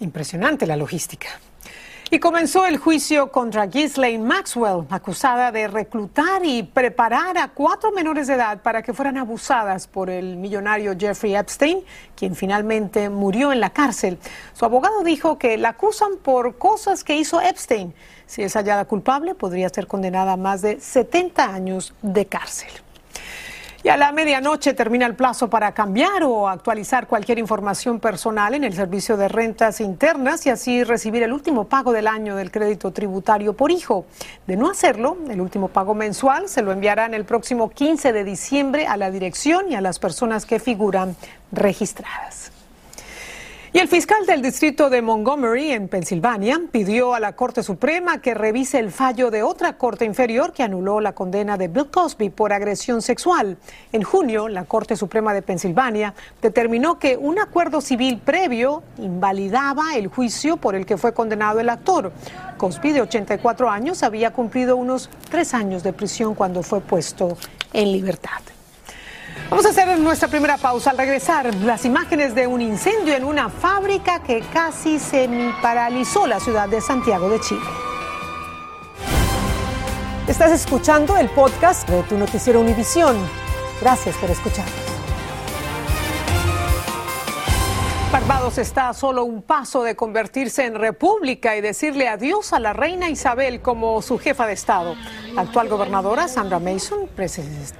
Impresionante 0.00 0.66
la 0.66 0.74
logística. 0.74 1.28
Y 2.12 2.18
comenzó 2.18 2.66
el 2.66 2.76
juicio 2.76 3.30
contra 3.30 3.66
Ghislaine 3.66 4.24
Maxwell, 4.24 4.84
acusada 4.90 5.52
de 5.52 5.68
reclutar 5.68 6.44
y 6.44 6.64
preparar 6.64 7.38
a 7.38 7.46
cuatro 7.46 7.92
menores 7.92 8.26
de 8.26 8.34
edad 8.34 8.60
para 8.62 8.82
que 8.82 8.92
fueran 8.92 9.16
abusadas 9.16 9.86
por 9.86 10.10
el 10.10 10.36
millonario 10.36 10.96
Jeffrey 10.98 11.36
Epstein, 11.36 11.84
quien 12.16 12.34
finalmente 12.34 13.08
murió 13.10 13.52
en 13.52 13.60
la 13.60 13.70
cárcel. 13.70 14.18
Su 14.54 14.64
abogado 14.64 15.04
dijo 15.04 15.38
que 15.38 15.56
la 15.56 15.68
acusan 15.68 16.16
por 16.20 16.58
cosas 16.58 17.04
que 17.04 17.14
hizo 17.14 17.40
Epstein. 17.40 17.94
Si 18.26 18.42
es 18.42 18.54
hallada 18.54 18.86
culpable, 18.86 19.36
podría 19.36 19.68
ser 19.68 19.86
condenada 19.86 20.32
a 20.32 20.36
más 20.36 20.62
de 20.62 20.80
70 20.80 21.44
años 21.44 21.94
de 22.02 22.26
cárcel. 22.26 22.70
Y 23.82 23.88
a 23.88 23.96
la 23.96 24.12
medianoche 24.12 24.74
termina 24.74 25.06
el 25.06 25.14
plazo 25.14 25.48
para 25.48 25.72
cambiar 25.72 26.22
o 26.24 26.48
actualizar 26.48 27.06
cualquier 27.06 27.38
información 27.38 27.98
personal 27.98 28.52
en 28.52 28.64
el 28.64 28.74
servicio 28.74 29.16
de 29.16 29.26
rentas 29.26 29.80
internas 29.80 30.44
y 30.44 30.50
así 30.50 30.84
recibir 30.84 31.22
el 31.22 31.32
último 31.32 31.64
pago 31.64 31.90
del 31.92 32.06
año 32.06 32.36
del 32.36 32.50
crédito 32.50 32.90
tributario 32.90 33.54
por 33.54 33.70
hijo. 33.70 34.04
De 34.46 34.56
no 34.56 34.68
hacerlo, 34.68 35.16
el 35.30 35.40
último 35.40 35.68
pago 35.68 35.94
mensual 35.94 36.50
se 36.50 36.60
lo 36.60 36.72
enviarán 36.72 37.14
el 37.14 37.24
próximo 37.24 37.70
15 37.70 38.12
de 38.12 38.22
diciembre 38.22 38.86
a 38.86 38.98
la 38.98 39.10
dirección 39.10 39.72
y 39.72 39.76
a 39.76 39.80
las 39.80 39.98
personas 39.98 40.44
que 40.44 40.60
figuran 40.60 41.16
registradas. 41.50 42.52
Y 43.72 43.78
el 43.78 43.86
fiscal 43.86 44.26
del 44.26 44.42
distrito 44.42 44.90
de 44.90 45.00
Montgomery, 45.00 45.70
en 45.70 45.86
Pensilvania, 45.86 46.60
pidió 46.72 47.14
a 47.14 47.20
la 47.20 47.36
Corte 47.36 47.62
Suprema 47.62 48.20
que 48.20 48.34
revise 48.34 48.80
el 48.80 48.90
fallo 48.90 49.30
de 49.30 49.44
otra 49.44 49.78
corte 49.78 50.04
inferior 50.04 50.52
que 50.52 50.64
anuló 50.64 51.00
la 51.00 51.12
condena 51.12 51.56
de 51.56 51.68
Bill 51.68 51.88
Cosby 51.88 52.30
por 52.30 52.52
agresión 52.52 53.00
sexual. 53.00 53.58
En 53.92 54.02
junio, 54.02 54.48
la 54.48 54.64
Corte 54.64 54.96
Suprema 54.96 55.32
de 55.32 55.42
Pensilvania 55.42 56.14
determinó 56.42 56.98
que 56.98 57.16
un 57.16 57.38
acuerdo 57.38 57.80
civil 57.80 58.18
previo 58.18 58.82
invalidaba 58.98 59.94
el 59.94 60.08
juicio 60.08 60.56
por 60.56 60.74
el 60.74 60.84
que 60.84 60.96
fue 60.96 61.14
condenado 61.14 61.60
el 61.60 61.68
actor. 61.68 62.10
Cosby, 62.56 62.90
de 62.90 63.02
84 63.02 63.70
años, 63.70 64.02
había 64.02 64.32
cumplido 64.32 64.74
unos 64.74 65.10
tres 65.30 65.54
años 65.54 65.84
de 65.84 65.92
prisión 65.92 66.34
cuando 66.34 66.64
fue 66.64 66.80
puesto 66.80 67.38
en 67.72 67.92
libertad. 67.92 68.40
Vamos 69.50 69.66
a 69.66 69.70
hacer 69.70 69.98
nuestra 69.98 70.28
primera 70.28 70.56
pausa. 70.58 70.90
Al 70.90 70.96
regresar, 70.96 71.52
las 71.56 71.84
imágenes 71.84 72.36
de 72.36 72.46
un 72.46 72.62
incendio 72.62 73.16
en 73.16 73.24
una 73.24 73.48
fábrica 73.48 74.22
que 74.22 74.42
casi 74.52 75.00
se 75.00 75.28
paralizó 75.60 76.28
la 76.28 76.38
ciudad 76.38 76.68
de 76.68 76.80
Santiago 76.80 77.28
de 77.28 77.40
Chile. 77.40 77.66
Estás 80.28 80.52
escuchando 80.52 81.16
el 81.16 81.28
podcast 81.30 81.88
de 81.88 82.04
tu 82.04 82.16
noticiero 82.16 82.60
Univisión. 82.60 83.16
Gracias 83.80 84.14
por 84.18 84.30
escucharnos. 84.30 84.89
Está 88.58 88.90
a 88.90 88.94
solo 88.94 89.24
un 89.24 89.42
paso 89.42 89.84
de 89.84 89.96
convertirse 89.96 90.66
en 90.66 90.74
república 90.74 91.56
y 91.56 91.60
decirle 91.60 92.08
adiós 92.08 92.52
a 92.52 92.58
la 92.58 92.72
reina 92.72 93.08
Isabel 93.08 93.62
como 93.62 94.02
su 94.02 94.18
jefa 94.18 94.46
de 94.46 94.52
Estado. 94.52 94.96
La 95.34 95.42
actual 95.42 95.68
gobernadora 95.68 96.28
Sandra 96.28 96.58
Mason 96.58 97.08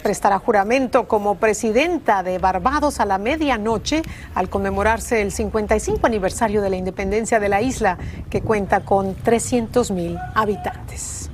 prestará 0.02 0.38
juramento 0.38 1.06
como 1.06 1.34
presidenta 1.34 2.22
de 2.22 2.38
Barbados 2.38 2.98
a 3.00 3.04
la 3.04 3.18
medianoche 3.18 4.02
al 4.34 4.48
conmemorarse 4.48 5.20
el 5.20 5.32
55 5.32 6.06
aniversario 6.06 6.62
de 6.62 6.70
la 6.70 6.76
independencia 6.76 7.40
de 7.40 7.48
la 7.48 7.60
isla, 7.60 7.98
que 8.30 8.40
cuenta 8.40 8.80
con 8.80 9.14
300 9.16 9.90
mil 9.90 10.16
habitantes. 10.34 11.29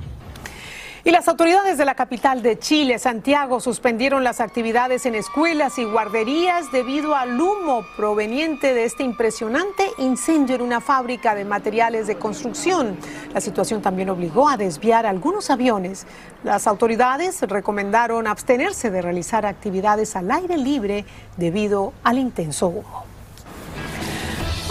Y 1.07 1.11
las 1.11 1.29
autoridades 1.29 1.77
de 1.77 1.85
la 1.85 1.95
capital 1.95 2.41
de 2.41 2.59
Chile, 2.59 2.99
Santiago, 2.99 3.61
suspendieron 3.61 4.25
las 4.25 4.41
actividades 4.41 5.05
en 5.05 5.15
escuelas 5.15 5.79
y 5.79 5.85
guarderías 5.85 6.69
debido 6.73 7.15
al 7.15 7.39
humo 7.39 7.85
proveniente 7.95 8.73
de 8.73 8.83
este 8.83 9.03
impresionante 9.03 9.89
incendio 9.99 10.55
en 10.57 10.61
una 10.61 10.81
fábrica 10.81 11.33
de 11.33 11.45
materiales 11.45 12.07
de 12.07 12.17
construcción. 12.17 12.97
La 13.33 13.39
situación 13.39 13.81
también 13.81 14.09
obligó 14.09 14.49
a 14.49 14.57
desviar 14.57 15.05
algunos 15.05 15.49
aviones. 15.49 16.05
Las 16.43 16.67
autoridades 16.67 17.41
recomendaron 17.41 18.27
abstenerse 18.27 18.91
de 18.91 19.01
realizar 19.01 19.45
actividades 19.45 20.13
al 20.17 20.29
aire 20.29 20.57
libre 20.57 21.05
debido 21.37 21.93
al 22.03 22.17
intenso 22.17 22.67
humo. 22.67 23.16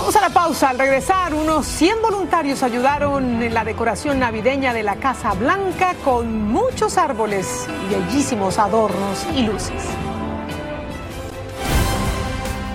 Vamos 0.06 0.22
a 0.22 0.28
la 0.28 0.32
pausa. 0.32 0.68
Al 0.68 0.78
regresar, 0.78 1.34
unos 1.34 1.66
100 1.66 2.00
voluntarios 2.00 2.62
ayudaron 2.62 3.42
en 3.42 3.52
la 3.52 3.64
decoración 3.64 4.20
navideña 4.20 4.72
de 4.72 4.84
la 4.84 4.94
Casa 4.94 5.32
Blanca 5.34 5.96
con 6.04 6.44
muchos 6.46 6.96
árboles 6.96 7.66
y 7.84 7.92
bellísimos 7.92 8.60
adornos 8.60 9.26
y 9.34 9.42
luces. 9.42 9.82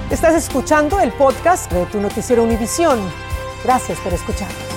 Estás 0.09 0.35
escuchando 0.35 0.99
el 0.99 1.13
podcast 1.13 1.71
de 1.71 1.85
tu 1.85 2.01
noticiero 2.01 2.43
Univisión. 2.43 2.99
Gracias 3.63 3.97
por 3.99 4.13
escucharnos. 4.13 4.70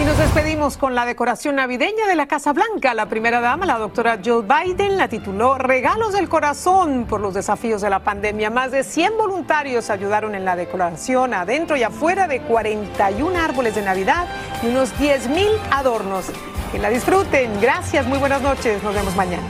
Y 0.00 0.02
nos 0.02 0.16
despedimos 0.16 0.78
con 0.78 0.94
la 0.94 1.04
decoración 1.04 1.56
navideña 1.56 2.06
de 2.06 2.14
la 2.14 2.26
Casa 2.26 2.54
Blanca. 2.54 2.94
La 2.94 3.10
primera 3.10 3.40
dama, 3.40 3.66
la 3.66 3.76
doctora 3.76 4.18
Joe 4.24 4.42
Biden, 4.42 4.96
la 4.96 5.08
tituló 5.08 5.58
Regalos 5.58 6.14
del 6.14 6.26
Corazón 6.26 7.04
por 7.06 7.20
los 7.20 7.34
desafíos 7.34 7.82
de 7.82 7.90
la 7.90 7.98
pandemia. 7.98 8.48
Más 8.48 8.70
de 8.70 8.82
100 8.82 9.18
voluntarios 9.18 9.90
ayudaron 9.90 10.34
en 10.34 10.46
la 10.46 10.56
decoración 10.56 11.34
adentro 11.34 11.76
y 11.76 11.82
afuera 11.82 12.28
de 12.28 12.40
41 12.40 13.38
árboles 13.38 13.74
de 13.74 13.82
Navidad 13.82 14.26
y 14.62 14.68
unos 14.68 14.98
10 14.98 15.28
mil 15.28 15.50
adornos. 15.70 16.26
Que 16.72 16.78
la 16.78 16.88
disfruten. 16.88 17.60
Gracias, 17.60 18.06
muy 18.06 18.18
buenas 18.18 18.40
noches. 18.40 18.82
Nos 18.82 18.94
vemos 18.94 19.14
mañana. 19.16 19.46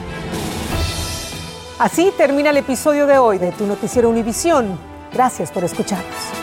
Así 1.79 2.11
termina 2.17 2.49
el 2.49 2.57
episodio 2.57 3.07
de 3.07 3.17
hoy 3.17 3.37
de 3.37 3.53
Tu 3.53 3.65
Noticiero 3.65 4.09
Univisión. 4.09 4.77
Gracias 5.13 5.49
por 5.49 5.63
escucharnos. 5.63 6.40